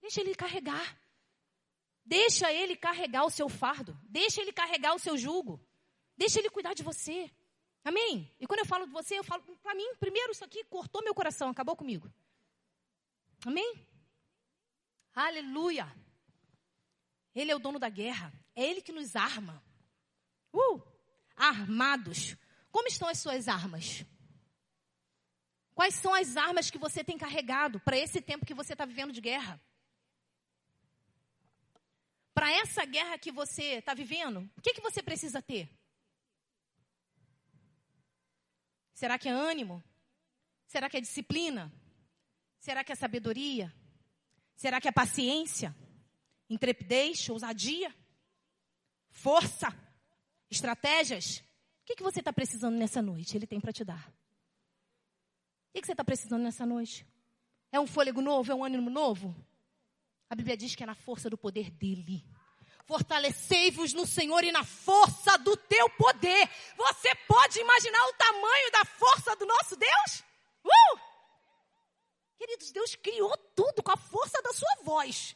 Deixa 0.01 0.19
ele 0.19 0.35
carregar. 0.35 0.99
Deixa 2.03 2.51
ele 2.51 2.75
carregar 2.75 3.23
o 3.23 3.29
seu 3.29 3.47
fardo. 3.47 3.97
Deixa 4.03 4.41
ele 4.41 4.51
carregar 4.51 4.93
o 4.93 4.99
seu 4.99 5.17
jugo. 5.17 5.65
Deixa 6.17 6.39
ele 6.39 6.49
cuidar 6.49 6.73
de 6.73 6.83
você. 6.83 7.31
Amém? 7.83 8.31
E 8.39 8.45
quando 8.45 8.59
eu 8.59 8.65
falo 8.65 8.85
de 8.85 8.91
você, 8.91 9.17
eu 9.17 9.23
falo 9.23 9.41
para 9.63 9.73
mim, 9.73 9.95
primeiro 9.99 10.31
isso 10.31 10.43
aqui 10.43 10.63
cortou 10.65 11.03
meu 11.03 11.15
coração, 11.15 11.49
acabou 11.49 11.75
comigo. 11.75 12.11
Amém? 13.45 13.87
Aleluia. 15.15 15.87
Ele 17.33 17.51
é 17.51 17.55
o 17.55 17.59
dono 17.59 17.79
da 17.79 17.89
guerra. 17.89 18.33
É 18.55 18.63
ele 18.63 18.81
que 18.81 18.91
nos 18.91 19.15
arma. 19.15 19.63
Uh! 20.53 20.81
Armados 21.35 22.37
como 22.71 22.87
estão 22.87 23.07
as 23.07 23.19
suas 23.19 23.47
armas? 23.47 24.05
Quais 25.73 25.95
são 25.95 26.13
as 26.13 26.37
armas 26.37 26.69
que 26.69 26.77
você 26.77 27.03
tem 27.03 27.17
carregado 27.17 27.79
para 27.79 27.97
esse 27.97 28.21
tempo 28.21 28.45
que 28.45 28.53
você 28.53 28.73
está 28.73 28.85
vivendo 28.85 29.11
de 29.11 29.21
guerra? 29.21 29.59
Para 32.33 32.51
essa 32.51 32.85
guerra 32.85 33.17
que 33.17 33.31
você 33.31 33.75
está 33.75 33.93
vivendo, 33.93 34.49
o 34.57 34.61
que, 34.61 34.73
que 34.73 34.81
você 34.81 35.01
precisa 35.01 35.41
ter? 35.41 35.69
Será 38.99 39.17
que 39.17 39.29
é 39.29 39.31
ânimo? 39.31 39.81
Será 40.67 40.89
que 40.89 40.97
é 40.97 40.99
disciplina? 40.99 41.71
Será 42.59 42.83
que 42.83 42.91
é 42.91 42.95
sabedoria? 42.95 43.73
Será 44.57 44.81
que 44.81 44.89
é 44.89 44.91
paciência, 44.91 45.73
intrepidez, 46.49 47.29
ousadia, 47.29 47.95
força, 49.09 49.69
estratégias? 50.51 51.37
O 51.37 51.85
que, 51.85 51.95
que 51.95 52.03
você 52.03 52.19
está 52.19 52.33
precisando 52.33 52.75
nessa 52.75 53.01
noite? 53.01 53.37
Ele 53.37 53.47
tem 53.47 53.61
para 53.61 53.71
te 53.71 53.85
dar. 53.85 54.05
O 54.09 55.71
que, 55.71 55.79
que 55.79 55.87
você 55.87 55.93
está 55.93 56.03
precisando 56.03 56.43
nessa 56.43 56.65
noite? 56.65 57.07
É 57.71 57.79
um 57.79 57.87
fôlego 57.87 58.21
novo? 58.21 58.51
É 58.51 58.55
um 58.55 58.65
ânimo 58.65 58.89
novo? 58.89 59.33
A 60.29 60.35
Bíblia 60.35 60.57
diz 60.57 60.75
que 60.75 60.83
é 60.83 60.85
na 60.85 60.93
força 60.93 61.29
do 61.29 61.37
poder 61.37 61.71
dele. 61.71 62.25
Fortalecei-vos 62.89 63.93
no 63.93 64.03
Senhor 64.07 64.43
e 64.43 64.51
na 64.51 64.63
força 64.63 65.37
do 65.37 65.55
teu 65.55 65.87
poder. 65.91 66.49
Você 66.75 67.13
pode 67.27 67.59
imaginar 67.59 68.03
o 68.07 68.13
tamanho 68.13 68.71
da 68.71 68.83
força 68.83 69.35
do 69.35 69.45
nosso 69.45 69.75
Deus? 69.75 70.23
Uh! 70.65 70.99
Queridos, 72.35 72.71
Deus 72.71 72.95
criou 72.95 73.37
tudo 73.55 73.83
com 73.83 73.91
a 73.91 73.95
força 73.95 74.41
da 74.41 74.51
sua 74.51 74.75
voz. 74.81 75.35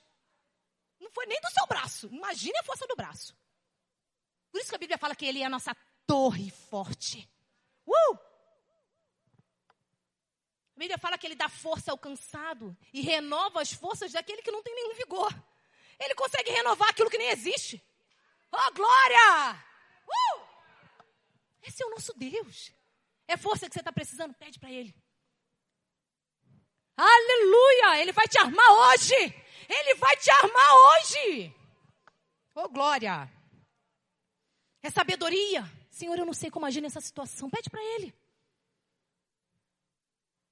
Não 0.99 1.11
foi 1.11 1.27
nem 1.27 1.39
do 1.41 1.51
seu 1.51 1.67
braço. 1.67 2.07
Imagine 2.07 2.57
a 2.57 2.63
força 2.63 2.87
do 2.87 2.95
braço. 2.95 3.37
Por 4.51 4.59
isso 4.59 4.69
que 4.69 4.75
a 4.75 4.79
Bíblia 4.79 4.97
fala 4.97 5.15
que 5.15 5.25
ele 5.27 5.43
é 5.43 5.45
a 5.45 5.49
nossa 5.49 5.77
torre 6.07 6.49
forte. 6.49 7.29
Uh! 7.85 8.15
A 10.75 10.79
Bíblia 10.79 10.97
fala 10.97 11.19
que 11.19 11.27
ele 11.27 11.35
dá 11.35 11.47
força 11.49 11.91
ao 11.91 11.99
cansado 11.99 12.75
e 12.91 13.01
renova 13.01 13.61
as 13.61 13.71
forças 13.71 14.11
daquele 14.11 14.41
que 14.41 14.49
não 14.49 14.63
tem 14.63 14.73
nenhum 14.73 14.95
vigor. 14.95 15.31
Ele 15.99 16.15
consegue 16.15 16.51
renovar 16.51 16.89
aquilo 16.89 17.09
que 17.09 17.17
nem 17.17 17.29
existe. 17.29 17.83
Oh, 18.51 18.73
glória! 18.73 19.65
Uh! 20.07 20.41
Esse 21.63 21.81
é 21.81 21.85
o 21.85 21.91
nosso 21.91 22.13
Deus. 22.13 22.71
É 23.27 23.37
força 23.37 23.67
que 23.67 23.73
você 23.73 23.79
está 23.79 23.91
precisando? 23.91 24.33
Pede 24.33 24.59
para 24.59 24.71
Ele. 24.71 24.93
Aleluia! 26.95 28.01
Ele 28.01 28.11
vai 28.11 28.27
te 28.27 28.37
armar 28.37 28.71
hoje! 28.71 29.15
Ele 29.69 29.95
vai 29.95 30.15
te 30.17 30.29
armar 30.29 30.75
hoje! 30.75 31.55
Oh, 32.53 32.69
glória! 32.69 33.31
É 34.81 34.89
sabedoria. 34.89 35.63
Senhor, 35.89 36.17
eu 36.19 36.25
não 36.25 36.33
sei 36.33 36.51
como 36.51 36.65
agir 36.65 36.81
nessa 36.81 36.99
situação. 36.99 37.49
Pede 37.49 37.69
para 37.69 37.81
Ele. 37.81 38.13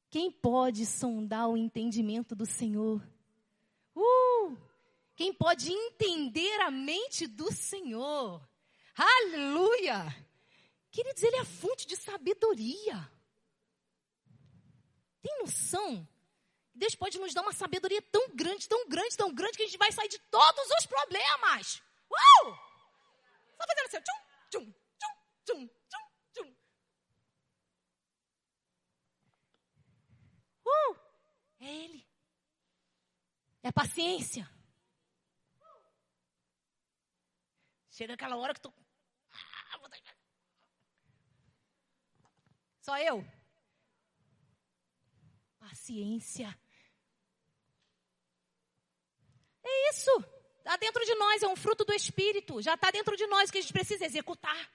Quem 0.10 0.32
pode 0.32 0.86
sondar 0.86 1.50
o 1.50 1.58
entendimento 1.58 2.36
do 2.36 2.46
Senhor? 2.46 3.02
Uh! 3.96 4.58
Quem 5.22 5.32
pode 5.32 5.72
entender 5.72 6.62
a 6.62 6.72
mente 6.72 7.28
do 7.28 7.54
Senhor? 7.54 8.42
Aleluia! 8.96 10.08
Queridos, 10.90 11.22
Ele 11.22 11.36
é 11.36 11.42
a 11.42 11.46
fonte 11.46 11.86
de 11.86 11.96
sabedoria. 11.96 13.08
Tem 15.22 15.38
noção? 15.38 16.08
Deus 16.74 16.96
pode 16.96 17.20
nos 17.20 17.36
dar 17.36 17.44
uma 17.44 17.54
sabedoria 17.54 18.02
tão 18.02 18.36
grande, 18.36 18.68
tão 18.68 18.90
grande, 18.90 19.16
tão 19.16 19.32
grande, 19.32 19.58
que 19.58 19.62
a 19.62 19.68
gente 19.68 19.78
vai 19.78 19.92
sair 19.92 20.08
de 20.08 20.18
todos 20.18 20.68
os 20.80 20.88
problemas. 20.88 21.84
Uau! 22.10 22.58
Só 23.58 23.68
fazendo 23.68 23.86
assim, 23.86 24.02
tchum, 24.02 24.24
tchum, 24.50 24.74
tchum, 24.98 25.14
tchum, 25.46 25.70
tchum, 25.88 26.06
tchum. 26.34 26.56
Uh! 30.66 31.00
É 31.60 31.76
Ele. 31.76 32.08
É 33.62 33.72
paciência. 33.72 34.50
Chega 38.02 38.16
aquela 38.16 38.36
hora 38.36 38.52
que 38.52 38.60
tu. 38.60 38.74
Ah, 39.32 39.90
Só 42.80 42.98
eu? 42.98 43.24
Paciência. 45.60 46.60
É 49.64 49.90
isso. 49.92 50.10
Está 50.58 50.78
dentro 50.78 51.06
de 51.06 51.14
nós, 51.14 51.44
é 51.44 51.48
um 51.48 51.56
fruto 51.56 51.86
do 51.86 51.94
Espírito. 51.94 52.60
Já 52.60 52.74
está 52.74 52.90
dentro 52.90 53.16
de 53.16 53.28
nós 53.28 53.52
que 53.52 53.60
a 53.60 53.62
gente 53.62 53.72
precisa 53.72 54.04
executar. 54.04 54.68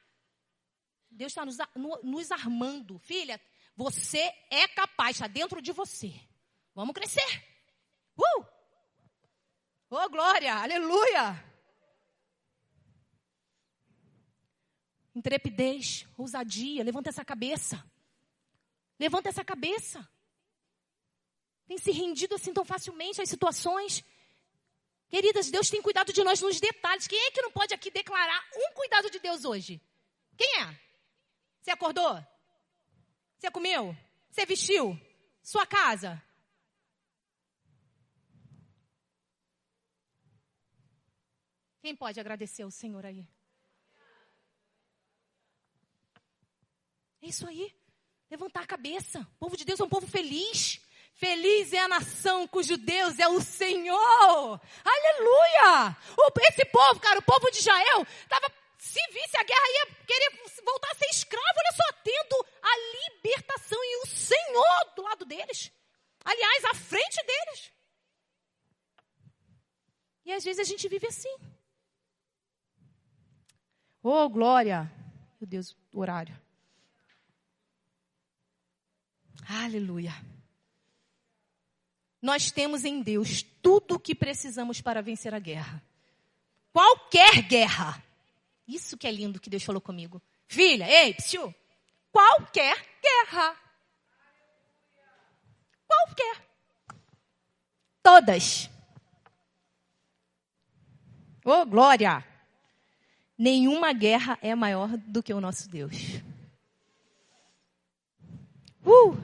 Deus 1.11 1.33
está 1.33 1.45
nos, 1.45 1.57
nos 2.05 2.31
armando. 2.31 2.97
Filha, 3.01 3.41
você 3.75 4.33
é 4.53 4.69
capaz, 4.69 5.17
está 5.17 5.27
dentro 5.27 5.61
de 5.61 5.73
você. 5.73 6.15
Vamos 6.77 6.95
crescer. 6.95 7.45
Uh! 8.17 8.47
Oh, 9.91 10.09
glória! 10.11 10.55
Aleluia! 10.55 11.46
Intrepidez, 15.17 16.07
ousadia, 16.15 16.85
levanta 16.85 17.09
essa 17.09 17.25
cabeça. 17.25 17.83
Levanta 19.01 19.31
essa 19.31 19.43
cabeça. 19.43 20.07
Tem 21.67 21.79
se 21.79 21.91
rendido 21.91 22.35
assim 22.35 22.53
tão 22.53 22.67
facilmente 22.67 23.23
às 23.23 23.29
situações. 23.31 24.05
Queridas, 25.09 25.51
Deus 25.51 25.71
tem 25.71 25.81
cuidado 25.81 26.13
de 26.13 26.23
nós 26.23 26.43
nos 26.43 26.61
detalhes. 26.61 27.07
Quem 27.07 27.19
é 27.19 27.31
que 27.31 27.41
não 27.41 27.51
pode 27.51 27.73
aqui 27.73 27.91
declarar 27.91 28.47
um 28.55 28.75
cuidado 28.75 29.11
de 29.11 29.19
Deus 29.19 29.47
hoje? 29.47 29.81
Quem 30.37 30.61
é? 30.61 30.81
Você 31.63 31.71
acordou? 31.71 32.23
Você 33.39 33.51
comeu? 33.51 33.97
Você 34.31 34.45
vestiu? 34.45 35.01
Sua 35.43 35.67
casa? 35.67 36.23
Quem 41.81 41.97
pode 41.97 42.21
agradecer 42.21 42.65
ao 42.65 42.71
Senhor 42.71 43.07
aí? 43.07 43.27
É 47.27 47.29
isso 47.29 47.45
aí. 47.49 47.75
Levantar 48.31 48.61
a 48.61 48.67
cabeça. 48.67 49.19
O 49.19 49.39
povo 49.41 49.57
de 49.57 49.65
Deus 49.65 49.81
é 49.81 49.85
um 49.85 49.89
povo 49.89 50.07
feliz. 50.07 50.81
Feliz 51.15 51.73
é 51.73 51.81
a 51.81 51.89
nação 51.89 52.47
cujo 52.47 52.77
Deus 52.77 53.19
é 53.19 53.27
o 53.27 53.41
Senhor. 53.41 54.61
Aleluia! 54.85 55.97
esse 56.49 56.65
povo, 56.67 57.01
cara, 57.01 57.19
o 57.19 57.23
povo 57.23 57.51
de 57.51 57.59
Israel, 57.59 58.07
estava 58.23 58.47
se 58.79 59.01
visse 59.11 59.37
a 59.37 59.43
guerra 59.43 59.69
ia 59.69 59.87
querer 60.07 60.31
voltar 60.65 60.89
a 60.93 60.95
ser 60.95 61.07
escravo, 61.07 61.45
olha 61.59 61.73
só, 61.73 61.93
tendo 62.05 62.47
a 62.63 63.17
libertação 63.17 63.79
e 63.83 63.97
o 64.05 64.07
Senhor 64.07 64.95
do 64.95 65.03
lado 65.03 65.25
deles. 65.25 65.73
Aliás, 66.25 66.65
à 66.67 66.75
frente 66.75 67.17
deles. 67.27 67.73
E 70.25 70.33
às 70.33 70.45
vezes 70.45 70.61
a 70.61 70.65
gente 70.65 70.89
vive 70.89 71.09
assim. 71.09 71.35
Oh, 74.01 74.29
glória! 74.29 74.93
Meu 75.41 75.49
Deus, 75.49 75.77
o 75.93 76.01
horário. 76.01 76.46
Aleluia. 79.49 80.13
Nós 82.21 82.51
temos 82.51 82.85
em 82.85 83.01
Deus 83.03 83.43
tudo 83.63 83.95
o 83.95 84.01
que 84.01 84.15
precisamos 84.15 84.81
para 84.81 85.01
vencer 85.01 85.33
a 85.35 85.39
guerra. 85.39 85.83
Qualquer 86.73 87.43
guerra. 87.43 88.03
Isso 88.67 88.97
que 88.97 89.07
é 89.07 89.13
lindo 89.13 89.41
que 89.41 89.49
Deus 89.49 89.63
falou 89.63 89.81
comigo. 89.81 90.21
Filha, 90.49 90.89
ei, 90.89 91.15
psiu, 91.15 91.55
qualquer 92.11 92.77
guerra. 93.01 93.57
Qualquer. 95.87 96.43
Todas. 98.03 98.69
Oh, 101.45 101.65
glória! 101.65 102.25
Nenhuma 103.39 103.93
guerra 103.93 104.37
é 104.43 104.55
maior 104.55 104.97
do 104.97 105.23
que 105.23 105.33
o 105.33 105.41
nosso 105.41 105.69
Deus. 105.69 105.95
Uh! 108.85 109.17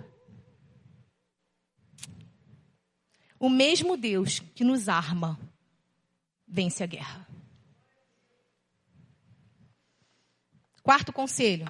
O 3.43 3.51
mesmo 3.51 3.97
Deus 3.97 4.39
que 4.55 4.63
nos 4.63 4.89
arma 4.89 5.37
vence 6.47 6.85
a 6.85 6.87
guerra. 6.87 7.27
Quarto 10.81 11.13
conselho. 11.13 11.67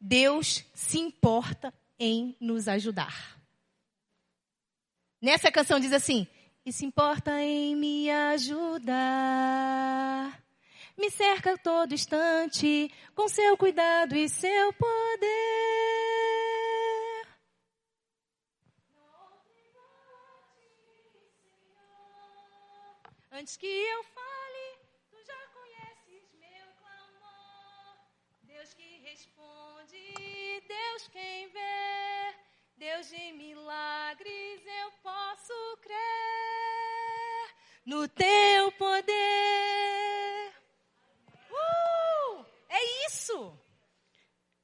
Deus 0.00 0.64
se 0.72 0.98
importa 0.98 1.74
em 1.98 2.34
nos 2.40 2.68
ajudar. 2.68 3.38
Nessa 5.20 5.52
canção 5.52 5.78
diz 5.78 5.92
assim: 5.92 6.26
E 6.64 6.72
se 6.72 6.86
importa 6.86 7.38
em 7.42 7.76
me 7.76 8.08
ajudar. 8.08 8.82
Me 10.96 11.10
cerca 11.10 11.58
todo 11.58 11.92
instante 11.92 12.90
com 13.14 13.28
seu 13.28 13.58
cuidado 13.58 14.16
e 14.16 14.26
seu 14.26 14.72
poder. 14.72 16.29
Antes 23.32 23.56
que 23.56 23.66
eu 23.66 24.02
fale, 24.02 24.78
tu 25.08 25.16
já 25.24 25.46
conheces 25.54 26.32
meu 26.34 26.66
clamor. 26.80 27.96
Deus 28.42 28.74
que 28.74 28.98
responde, 29.04 30.60
Deus 30.66 31.08
quem 31.12 31.48
vê. 31.48 32.34
Deus 32.76 33.08
de 33.08 33.32
milagres 33.32 34.66
eu 34.66 34.90
posso 35.00 35.52
crer 35.80 37.54
no 37.86 38.08
teu 38.08 38.72
poder. 38.72 40.52
Uh, 41.50 42.44
é 42.68 43.06
isso. 43.06 43.56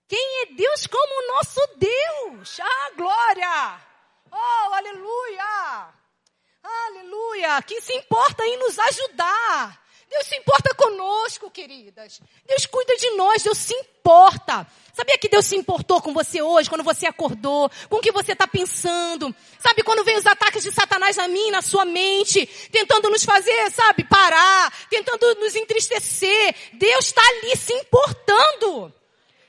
Quem 0.09 0.42
é 0.42 0.46
Deus 0.46 0.88
como 0.88 1.14
o 1.14 1.35
nosso 1.35 1.61
Deus? 1.76 2.59
Ah, 2.59 2.90
glória! 2.96 3.81
Oh, 4.33 4.74
aleluia! 4.74 5.94
Aleluia! 6.64 7.45
Que 7.62 7.80
se 7.80 7.94
importa 7.94 8.44
em 8.44 8.58
nos 8.58 8.78
ajudar. 8.78 9.86
Deus 10.08 10.26
se 10.26 10.36
importa 10.36 10.72
conosco, 10.74 11.50
queridas. 11.50 12.20
Deus 12.46 12.64
cuida 12.66 12.96
de 12.96 13.10
nós, 13.10 13.42
Deus 13.42 13.58
se 13.58 13.74
importa. 13.74 14.66
Sabia 14.92 15.18
que 15.18 15.28
Deus 15.28 15.44
se 15.44 15.56
importou 15.56 16.00
com 16.00 16.14
você 16.14 16.40
hoje, 16.40 16.68
quando 16.68 16.84
você 16.84 17.06
acordou, 17.06 17.68
com 17.88 17.96
o 17.96 18.00
que 18.00 18.12
você 18.12 18.32
está 18.32 18.46
pensando? 18.46 19.34
Sabe, 19.58 19.82
quando 19.82 20.04
vem 20.04 20.16
os 20.16 20.24
ataques 20.24 20.62
de 20.62 20.70
Satanás 20.70 21.16
na 21.16 21.26
mim, 21.26 21.50
na 21.50 21.60
sua 21.60 21.84
mente, 21.84 22.46
tentando 22.70 23.10
nos 23.10 23.24
fazer, 23.24 23.70
sabe, 23.72 24.04
parar, 24.04 24.72
tentando 24.88 25.34
nos 25.34 25.56
entristecer. 25.56 26.54
Deus 26.74 27.06
está 27.06 27.22
ali 27.28 27.56
se 27.56 27.72
importando. 27.72 28.94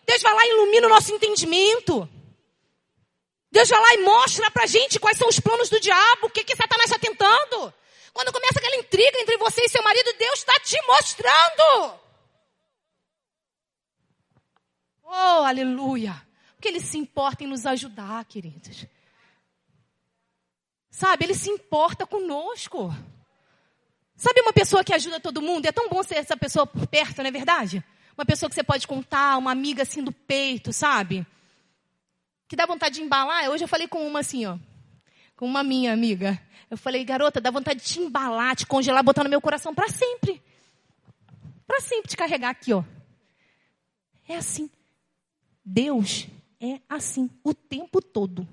Deus 0.07 0.21
vai 0.21 0.33
lá 0.33 0.45
e 0.45 0.49
ilumina 0.49 0.87
o 0.87 0.89
nosso 0.89 1.13
entendimento. 1.13 2.09
Deus 3.51 3.69
vai 3.69 3.79
lá 3.79 3.93
e 3.93 3.97
mostra 3.99 4.49
pra 4.51 4.65
gente 4.65 4.99
quais 4.99 5.17
são 5.17 5.27
os 5.27 5.39
planos 5.39 5.69
do 5.69 5.79
diabo, 5.79 6.27
o 6.27 6.29
que, 6.29 6.43
que 6.43 6.55
Satanás 6.55 6.89
está 6.89 6.99
tentando. 6.99 7.73
Quando 8.17 8.33
começa 8.33 8.57
aquela 8.57 8.77
intriga 8.77 9.19
entre 9.19 9.37
você 9.37 9.61
e 9.61 9.69
seu 9.69 9.83
marido, 9.83 10.11
Deus 10.17 10.39
está 10.39 10.59
te 10.59 10.75
mostrando. 10.87 11.99
Oh, 15.03 15.45
aleluia. 15.45 16.19
Porque 16.55 16.67
Ele 16.67 16.79
se 16.79 16.97
importa 16.97 17.43
em 17.43 17.47
nos 17.47 17.67
ajudar, 17.67 18.25
queridos. 18.25 18.87
Sabe, 20.89 21.25
Ele 21.25 21.35
se 21.35 21.51
importa 21.51 22.07
conosco. 22.07 22.91
Sabe 24.15 24.41
uma 24.41 24.51
pessoa 24.51 24.83
que 24.83 24.95
ajuda 24.95 25.19
todo 25.19 25.39
mundo? 25.39 25.67
É 25.67 25.71
tão 25.71 25.87
bom 25.87 26.01
ser 26.01 26.15
essa 26.15 26.35
pessoa 26.35 26.65
por 26.65 26.87
perto, 26.87 27.19
não 27.19 27.27
é 27.27 27.31
verdade? 27.31 27.83
Uma 28.17 28.25
pessoa 28.25 28.49
que 28.49 28.55
você 28.55 28.63
pode 28.63 28.87
contar, 28.87 29.37
uma 29.37 29.51
amiga 29.51 29.83
assim 29.83 30.03
do 30.03 30.11
peito, 30.11 30.73
sabe? 30.73 31.23
Que 32.47 32.55
dá 32.55 32.65
vontade 32.65 32.95
de 32.95 33.03
embalar. 33.03 33.47
Hoje 33.51 33.63
eu 33.63 33.67
falei 33.67 33.87
com 33.87 34.07
uma 34.07 34.21
assim, 34.21 34.47
ó. 34.47 34.57
Com 35.35 35.45
uma 35.45 35.63
minha 35.63 35.93
amiga. 35.93 36.41
Eu 36.69 36.77
falei, 36.77 37.03
garota, 37.05 37.39
dá 37.39 37.49
vontade 37.49 37.79
de 37.79 37.85
te 37.85 37.99
embalar, 37.99 38.55
te 38.55 38.65
congelar, 38.65 39.03
botar 39.03 39.23
no 39.23 39.29
meu 39.29 39.41
coração 39.41 39.73
para 39.73 39.89
sempre. 39.89 40.41
Para 41.65 41.79
sempre 41.81 42.09
te 42.09 42.17
carregar 42.17 42.49
aqui, 42.49 42.73
ó. 42.73 42.83
É 44.27 44.35
assim. 44.35 44.69
Deus 45.63 46.27
é 46.59 46.81
assim 46.89 47.29
o 47.43 47.53
tempo 47.53 48.01
todo 48.01 48.47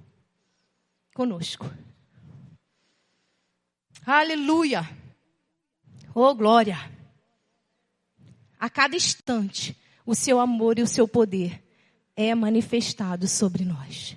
conosco. 1.14 1.70
Aleluia. 4.06 4.82
Oh, 6.14 6.34
glória. 6.34 6.76
A 8.58 8.70
cada 8.70 8.94
instante, 8.94 9.76
o 10.06 10.14
seu 10.14 10.38
amor 10.38 10.78
e 10.78 10.82
o 10.82 10.86
seu 10.86 11.08
poder 11.08 11.62
é 12.14 12.34
manifestado 12.34 13.26
sobre 13.26 13.64
nós. 13.64 14.16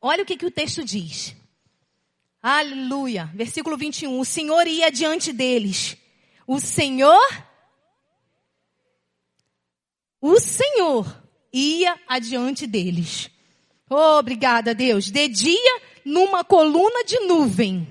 Olha 0.00 0.22
o 0.22 0.26
que, 0.26 0.36
que 0.36 0.46
o 0.46 0.50
texto 0.50 0.84
diz. 0.84 1.34
Aleluia. 2.46 3.30
Versículo 3.34 3.74
21. 3.74 4.20
O 4.20 4.24
Senhor 4.24 4.66
ia 4.66 4.90
diante 4.90 5.32
deles. 5.32 5.96
O 6.46 6.60
Senhor 6.60 7.18
o 10.26 10.40
Senhor 10.40 11.22
ia 11.52 12.00
adiante 12.08 12.66
deles. 12.66 13.30
Oh, 13.90 14.18
obrigada, 14.18 14.74
Deus. 14.74 15.10
De 15.10 15.28
dia, 15.28 15.82
numa 16.02 16.42
coluna 16.42 17.04
de 17.04 17.20
nuvem. 17.20 17.86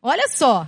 Olha 0.00 0.26
só. 0.28 0.66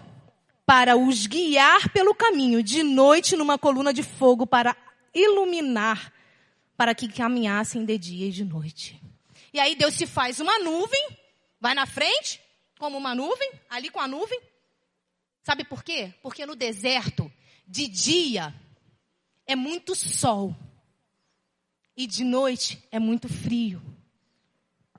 Para 0.67 0.95
os 0.95 1.27
guiar 1.27 1.89
pelo 1.89 2.15
caminho. 2.15 2.63
De 2.63 2.83
noite, 2.83 3.37
numa 3.37 3.57
coluna 3.57 3.91
de 3.91 4.03
fogo 4.03 4.47
para 4.47 4.77
iluminar. 5.15 6.13
Para 6.77 6.95
que 6.95 7.09
caminhassem 7.09 7.87
de 7.87 7.97
dia 7.97 8.29
e 8.29 8.31
de 8.31 8.45
noite. 8.45 9.01
E 9.51 9.59
aí 9.59 9.75
Deus 9.75 9.95
se 9.95 10.07
faz 10.07 10.41
uma 10.41 10.59
nuvem. 10.59 11.09
Vai 11.59 11.73
na 11.73 11.87
frente, 11.87 12.39
como 12.83 12.99
uma 12.99 13.15
nuvem. 13.15 13.53
Ali 13.71 13.91
com 13.91 14.01
a 14.01 14.09
nuvem. 14.09 14.41
Sabe 15.45 15.63
por 15.63 15.85
quê? 15.85 16.13
Porque 16.21 16.45
no 16.45 16.57
deserto, 16.57 17.33
de 17.65 17.87
dia, 17.87 18.53
é 19.47 19.55
muito 19.55 19.95
sol. 19.95 20.53
E 21.97 22.09
de 22.09 22.25
noite 22.25 22.83
é 22.91 22.99
muito 22.99 23.29
frio. 23.29 23.81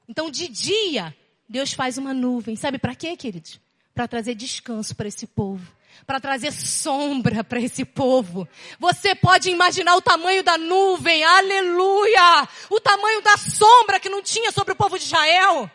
Então, 0.08 0.32
de 0.32 0.48
dia, 0.48 1.13
Deus 1.50 1.74
faz 1.74 1.98
uma 1.98 2.13
nuvem. 2.13 2.56
Sabe 2.56 2.80
para 2.80 2.96
quê, 2.96 3.17
queridos? 3.17 3.60
Para 3.93 4.08
trazer 4.08 4.34
descanso 4.34 4.96
para 4.96 5.10
esse 5.10 5.28
povo. 5.28 5.69
Para 6.08 6.22
trazer 6.22 6.54
sombra 6.54 7.43
para 7.43 7.60
esse 7.60 7.84
povo. 7.84 8.48
Você 8.80 9.13
pode 9.13 9.50
imaginar 9.50 9.98
o 9.98 10.02
tamanho 10.02 10.41
da 10.41 10.58
nuvem, 10.58 11.22
aleluia! 11.22 12.48
O 12.69 12.80
tamanho 12.80 13.22
da 13.22 13.36
sombra 13.36 14.00
que 14.00 14.08
não 14.08 14.24
tinha 14.24 14.54
sobre 14.54 14.72
o 14.72 14.76
povo 14.78 14.98
de 14.98 15.04
Israel. 15.04 15.69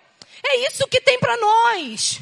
É 0.45 0.57
isso 0.69 0.87
que 0.89 1.01
tem 1.01 1.19
para 1.19 1.37
nós. 1.37 2.21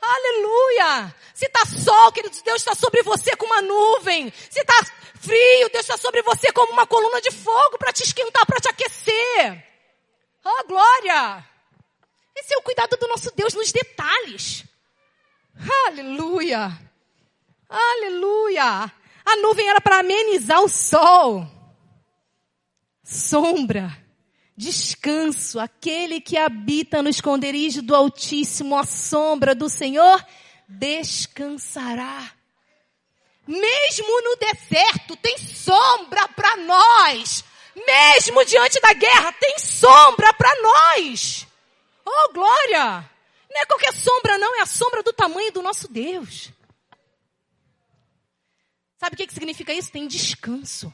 Aleluia! 0.00 1.14
Se 1.34 1.46
está 1.46 1.64
sol, 1.64 2.12
queridos, 2.12 2.42
Deus 2.42 2.60
está 2.60 2.74
sobre 2.74 3.02
você 3.02 3.34
com 3.36 3.46
uma 3.46 3.62
nuvem. 3.62 4.32
Se 4.50 4.60
está 4.60 4.74
frio, 5.20 5.68
Deus 5.70 5.84
está 5.84 5.96
sobre 5.96 6.22
você 6.22 6.52
como 6.52 6.72
uma 6.72 6.86
coluna 6.86 7.20
de 7.20 7.30
fogo 7.30 7.78
para 7.78 7.92
te 7.92 8.02
esquentar, 8.02 8.44
para 8.46 8.60
te 8.60 8.68
aquecer. 8.68 9.66
Oh, 10.44 10.66
glória! 10.66 11.44
Esse 12.36 12.54
é 12.54 12.58
o 12.58 12.62
cuidado 12.62 12.96
do 12.96 13.08
nosso 13.08 13.34
Deus 13.34 13.54
nos 13.54 13.72
detalhes. 13.72 14.64
Aleluia! 15.86 16.70
Aleluia! 17.68 18.92
A 19.24 19.36
nuvem 19.36 19.68
era 19.68 19.80
para 19.80 20.00
amenizar 20.00 20.62
o 20.62 20.68
sol. 20.68 21.46
Sombra, 23.02 24.03
descanso, 24.56 25.58
aquele 25.58 26.20
que 26.20 26.36
habita 26.36 27.02
no 27.02 27.08
esconderijo 27.08 27.82
do 27.82 27.94
Altíssimo, 27.94 28.76
a 28.76 28.84
sombra 28.84 29.54
do 29.54 29.68
Senhor, 29.68 30.24
descansará. 30.68 32.32
Mesmo 33.46 34.22
no 34.22 34.36
deserto 34.36 35.16
tem 35.16 35.36
sombra 35.38 36.28
para 36.28 36.56
nós. 36.58 37.44
Mesmo 37.74 38.44
diante 38.44 38.80
da 38.80 38.92
guerra 38.92 39.32
tem 39.32 39.58
sombra 39.58 40.32
para 40.32 40.54
nós. 40.62 41.46
Oh, 42.06 42.32
glória! 42.32 43.10
Não 43.50 43.60
é 43.60 43.66
qualquer 43.66 43.92
sombra 43.92 44.38
não, 44.38 44.56
é 44.56 44.62
a 44.62 44.66
sombra 44.66 45.02
do 45.02 45.12
tamanho 45.12 45.52
do 45.52 45.62
nosso 45.62 45.88
Deus. 45.88 46.50
Sabe 48.98 49.14
o 49.14 49.16
que 49.16 49.32
significa 49.32 49.72
isso? 49.72 49.92
Tem 49.92 50.06
descanso. 50.06 50.92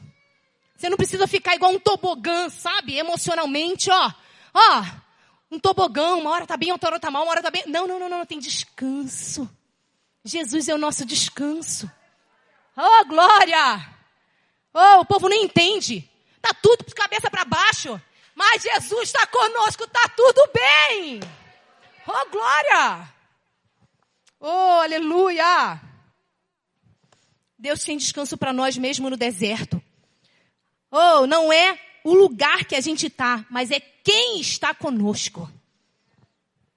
Você 0.81 0.89
não 0.89 0.97
precisa 0.97 1.27
ficar 1.27 1.53
igual 1.53 1.71
um 1.71 1.79
tobogã, 1.79 2.49
sabe? 2.49 2.97
Emocionalmente, 2.97 3.91
ó. 3.91 4.11
Ó, 4.51 4.83
um 5.51 5.59
tobogã, 5.59 6.15
uma 6.15 6.31
hora 6.31 6.47
tá 6.47 6.57
bem, 6.57 6.71
outra 6.71 6.89
hora 6.89 6.99
tá 6.99 7.11
mal, 7.11 7.21
uma 7.21 7.29
hora 7.29 7.43
tá 7.43 7.51
bem. 7.51 7.63
Não, 7.67 7.85
não, 7.85 7.99
não, 7.99 8.09
não, 8.09 8.25
tem 8.25 8.39
descanso. 8.39 9.47
Jesus 10.25 10.67
é 10.67 10.73
o 10.73 10.79
nosso 10.79 11.05
descanso. 11.05 11.87
Oh, 12.75 13.05
glória! 13.05 13.93
Oh, 14.73 15.01
o 15.01 15.05
povo 15.05 15.29
nem 15.29 15.43
entende. 15.43 16.09
Tá 16.41 16.51
tudo 16.51 16.83
de 16.83 16.95
cabeça 16.95 17.29
para 17.29 17.45
baixo. 17.45 18.01
Mas 18.33 18.63
Jesus 18.63 19.03
está 19.03 19.27
conosco, 19.27 19.87
tá 19.87 20.09
tudo 20.17 20.49
bem. 20.51 21.19
Oh, 22.07 22.29
glória! 22.31 23.07
Oh, 24.39 24.81
aleluia! 24.81 25.79
Deus 27.59 27.83
tem 27.83 27.97
descanso 27.97 28.35
para 28.35 28.51
nós 28.51 28.75
mesmo 28.77 29.11
no 29.11 29.15
deserto. 29.15 29.79
Oh, 30.91 31.25
não 31.25 31.53
é 31.53 31.79
o 32.03 32.13
lugar 32.13 32.65
que 32.65 32.75
a 32.75 32.81
gente 32.81 33.07
está, 33.07 33.45
mas 33.49 33.71
é 33.71 33.79
quem 33.79 34.41
está 34.41 34.73
conosco 34.73 35.49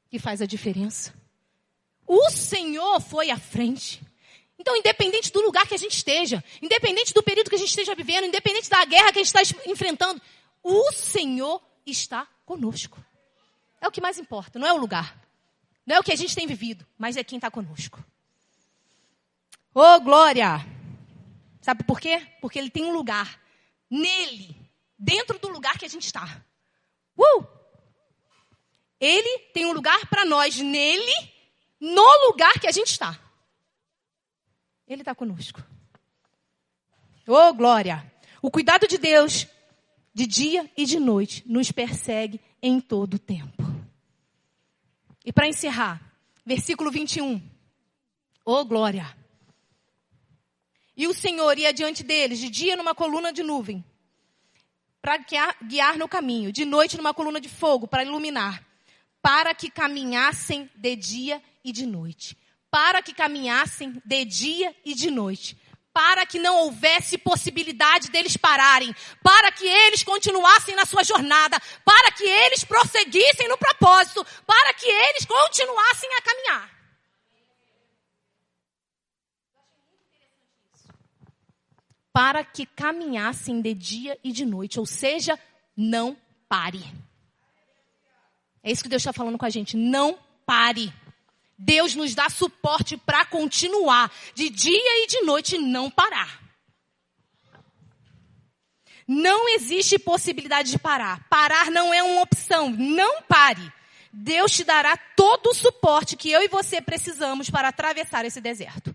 que 0.09 0.19
faz 0.19 0.41
a 0.41 0.47
diferença. 0.47 1.13
O 2.07 2.31
Senhor 2.31 3.01
foi 3.01 3.31
à 3.31 3.39
frente. 3.39 4.01
Então, 4.59 4.77
independente 4.77 5.33
do 5.33 5.41
lugar 5.41 5.67
que 5.67 5.75
a 5.75 5.79
gente 5.79 5.97
esteja, 5.97 6.45
independente 6.63 7.13
do 7.13 7.23
período 7.23 7.49
que 7.49 7.57
a 7.57 7.59
gente 7.59 7.71
esteja 7.71 7.95
vivendo, 7.95 8.27
independente 8.27 8.71
da 8.71 8.85
guerra 8.85 9.13
que 9.13 9.19
a 9.19 9.25
gente 9.25 9.35
está 9.35 9.61
enfrentando, 9.67 10.23
o 10.63 10.93
Senhor 10.93 11.61
está 11.85 12.27
conosco. 12.47 13.03
É 13.81 13.89
o 13.89 13.91
que 13.91 14.01
mais 14.01 14.19
importa, 14.19 14.59
não 14.59 14.69
é 14.69 14.73
o 14.73 14.79
lugar. 14.79 15.21
Não 15.85 15.97
é 15.97 16.01
o 16.01 16.03
que 16.05 16.13
a 16.13 16.17
gente 16.17 16.35
tem 16.35 16.47
vivido, 16.47 16.87
mas 16.97 17.17
é 17.17 17.25
quem 17.25 17.37
está 17.37 17.51
conosco. 17.51 18.03
Oh, 19.75 20.01
glória! 20.01 20.65
Sabe 21.61 21.83
por 21.83 21.99
quê? 21.99 22.27
Porque 22.41 22.59
ele 22.59 22.71
tem 22.71 22.85
um 22.85 22.93
lugar 22.93 23.41
nele, 23.91 24.57
dentro 24.99 25.39
do 25.39 25.49
lugar 25.49 25.79
que 25.79 25.85
a 25.85 25.89
gente 25.89 26.05
está. 26.05 26.45
Uh! 27.17 27.45
Ele 29.01 29.39
tem 29.53 29.67
um 29.67 29.73
lugar 29.73 30.07
para 30.09 30.25
nós 30.25 30.57
nele, 30.57 31.13
no 31.81 32.27
lugar 32.29 32.55
que 32.61 32.67
a 32.67 32.73
gente 32.73 32.91
está. 32.91 33.19
Ele 34.87 35.03
está 35.03 35.15
conosco. 35.15 35.63
Oh, 37.27 37.53
glória! 37.53 38.13
O 38.43 38.51
cuidado 38.51 38.87
de 38.87 38.99
Deus, 38.99 39.47
de 40.13 40.27
dia 40.27 40.71
e 40.77 40.85
de 40.85 41.01
noite, 41.01 41.43
nos 41.47 41.73
persegue 41.73 42.41
em 42.63 42.81
todo 42.81 43.15
o 43.15 43.19
tempo. 43.19 43.63
E 45.25 45.33
para 45.33 45.49
encerrar, 45.49 46.15
versículo 46.45 46.91
21. 46.91 47.41
Oh, 48.45 48.65
glória! 48.65 49.24
E 50.97 51.09
o 51.09 51.15
Senhor 51.15 51.59
ia 51.59 51.73
diante 51.73 52.03
deles, 52.03 52.39
de 52.39 52.49
dia 52.49 52.77
numa 52.77 52.95
coluna 52.95 53.33
de 53.33 53.43
nuvem, 53.43 53.85
para 55.03 55.19
guiar 55.63 55.99
no 55.99 56.09
caminho, 56.09 56.53
de 56.53 56.65
noite 56.65 56.97
numa 56.97 57.13
coluna 57.13 57.41
de 57.41 57.49
fogo, 57.49 57.87
para 57.87 58.05
iluminar, 58.05 58.65
para 59.21 59.55
que 59.55 59.71
caminhassem 59.71 60.71
de 60.75 60.97
dia 60.97 61.43
e 61.65 61.73
de 61.73 61.85
noite, 61.85 62.39
para 62.71 63.03
que 63.03 63.13
caminhassem 63.13 64.01
de 64.05 64.25
dia 64.25 64.75
e 64.85 64.95
de 64.95 65.11
noite, 65.11 65.59
para 65.93 66.27
que 66.27 66.39
não 66.39 66.57
houvesse 66.57 67.17
possibilidade 67.19 68.11
deles 68.11 68.37
pararem, 68.37 68.95
para 69.23 69.53
que 69.53 69.67
eles 69.67 70.03
continuassem 70.03 70.75
na 70.75 70.85
sua 70.85 71.05
jornada, 71.05 71.61
para 71.85 72.11
que 72.11 72.25
eles 72.25 72.65
prosseguissem 72.65 73.49
no 73.49 73.57
propósito, 73.57 74.27
para 74.47 74.75
que 74.75 74.87
eles 74.87 75.25
continuassem 75.25 76.11
a 76.15 76.23
caminhar. 76.23 76.74
Para 82.15 82.45
que 82.45 82.65
caminhassem 82.65 83.61
de 83.61 83.75
dia 83.75 84.19
e 84.25 84.33
de 84.33 84.47
noite, 84.47 84.79
ou 84.79 84.87
seja, 84.87 85.39
não 85.77 86.17
pare. 86.49 86.83
É 88.63 88.71
isso 88.71 88.85
que 88.85 88.89
Deus 88.89 89.03
está 89.03 89.13
falando 89.13 89.37
com 89.37 89.45
a 89.45 89.51
gente. 89.51 89.77
Não 89.77 90.19
pare. 90.47 90.95
Deus 91.59 91.95
nos 91.95 92.15
dá 92.15 92.31
suporte 92.31 92.97
para 92.97 93.25
continuar 93.27 94.11
de 94.35 94.49
dia 94.49 95.05
e 95.05 95.07
de 95.09 95.23
noite 95.23 95.59
não 95.59 95.91
parar. 95.91 96.41
Não 99.07 99.49
existe 99.51 99.99
possibilidade 99.99 100.71
de 100.71 100.79
parar. 100.79 101.29
Parar 101.29 101.71
não 101.71 101.93
é 101.93 102.03
uma 102.03 102.23
opção. 102.23 102.71
Não 102.71 103.23
pare. 103.23 103.73
Deus 104.13 104.53
te 104.53 104.63
dará 104.63 104.97
todo 104.97 105.51
o 105.51 105.55
suporte 105.55 106.17
que 106.17 106.31
eu 106.31 106.41
e 106.43 106.49
você 106.49 106.81
precisamos 106.81 107.51
para 107.51 107.69
atravessar 107.69 108.25
esse 108.25 108.41
deserto. 108.41 108.95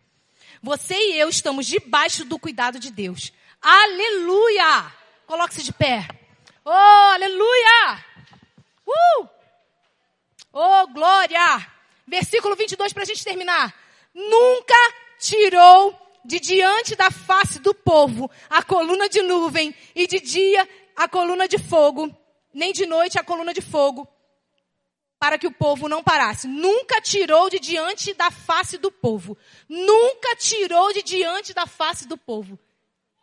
Você 0.61 0.93
e 0.93 1.19
eu 1.19 1.29
estamos 1.29 1.65
debaixo 1.65 2.25
do 2.25 2.37
cuidado 2.37 2.79
de 2.79 2.91
Deus. 2.91 3.31
Aleluia! 3.61 4.91
Coloque-se 5.25 5.63
de 5.63 5.71
pé. 5.71 6.05
Oh, 6.65 6.71
aleluia! 6.71 8.05
Uh! 8.85 9.27
Oh, 10.51 10.87
glória! 10.87 11.65
Versículo 12.05 12.57
22 12.57 12.91
para 12.91 13.03
a 13.03 13.05
gente 13.05 13.23
terminar. 13.23 13.73
Nunca 14.13 14.75
tirou 15.19 15.97
de 16.25 16.39
diante 16.41 16.95
da 16.95 17.09
face 17.09 17.59
do 17.59 17.73
povo 17.73 18.29
a 18.49 18.61
coluna 18.61 19.07
de 19.07 19.21
nuvem 19.21 19.73
e 19.95 20.07
de 20.07 20.19
dia 20.19 20.67
a 20.95 21.07
coluna 21.07 21.47
de 21.47 21.57
fogo, 21.57 22.13
nem 22.53 22.73
de 22.73 22.85
noite 22.85 23.17
a 23.17 23.23
coluna 23.23 23.53
de 23.53 23.61
fogo, 23.61 24.05
para 25.19 25.37
que 25.37 25.45
o 25.45 25.51
povo 25.51 25.89
não 25.89 26.01
parasse. 26.01 26.47
Nunca 26.47 27.01
tirou 27.01 27.49
de 27.49 27.59
diante 27.59 28.13
da 28.13 28.31
face 28.31 28.77
do 28.77 28.89
povo. 28.89 29.37
Nunca 29.67 30.35
tirou 30.37 30.93
de 30.93 31.03
diante 31.03 31.53
da 31.53 31.67
face 31.67 32.07
do 32.07 32.17
povo. 32.17 32.57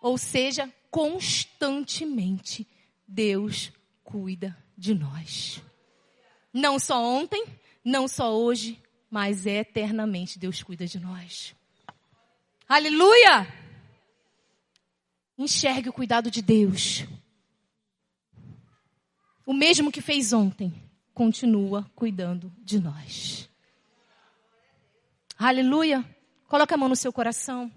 Ou 0.00 0.18
seja, 0.18 0.70
constantemente 0.90 2.66
Deus 3.08 3.72
cuida 4.04 4.56
de 4.76 4.94
nós. 4.94 5.62
Não 6.52 6.78
só 6.78 7.02
ontem, 7.02 7.44
não 7.84 8.06
só 8.06 8.36
hoje, 8.36 8.80
mas 9.10 9.46
eternamente 9.46 10.38
Deus 10.38 10.62
cuida 10.62 10.86
de 10.86 11.00
nós. 11.00 11.54
Aleluia! 12.68 13.46
Enxergue 15.38 15.88
o 15.88 15.92
cuidado 15.92 16.30
de 16.30 16.42
Deus. 16.42 17.04
O 19.44 19.52
mesmo 19.52 19.92
que 19.92 20.00
fez 20.00 20.32
ontem, 20.32 20.85
continua 21.16 21.90
cuidando 21.94 22.52
de 22.58 22.78
nós. 22.78 23.48
Aleluia! 25.38 26.04
Coloque 26.46 26.74
a 26.74 26.76
mão 26.76 26.90
no 26.90 26.94
seu 26.94 27.10
coração. 27.10 27.72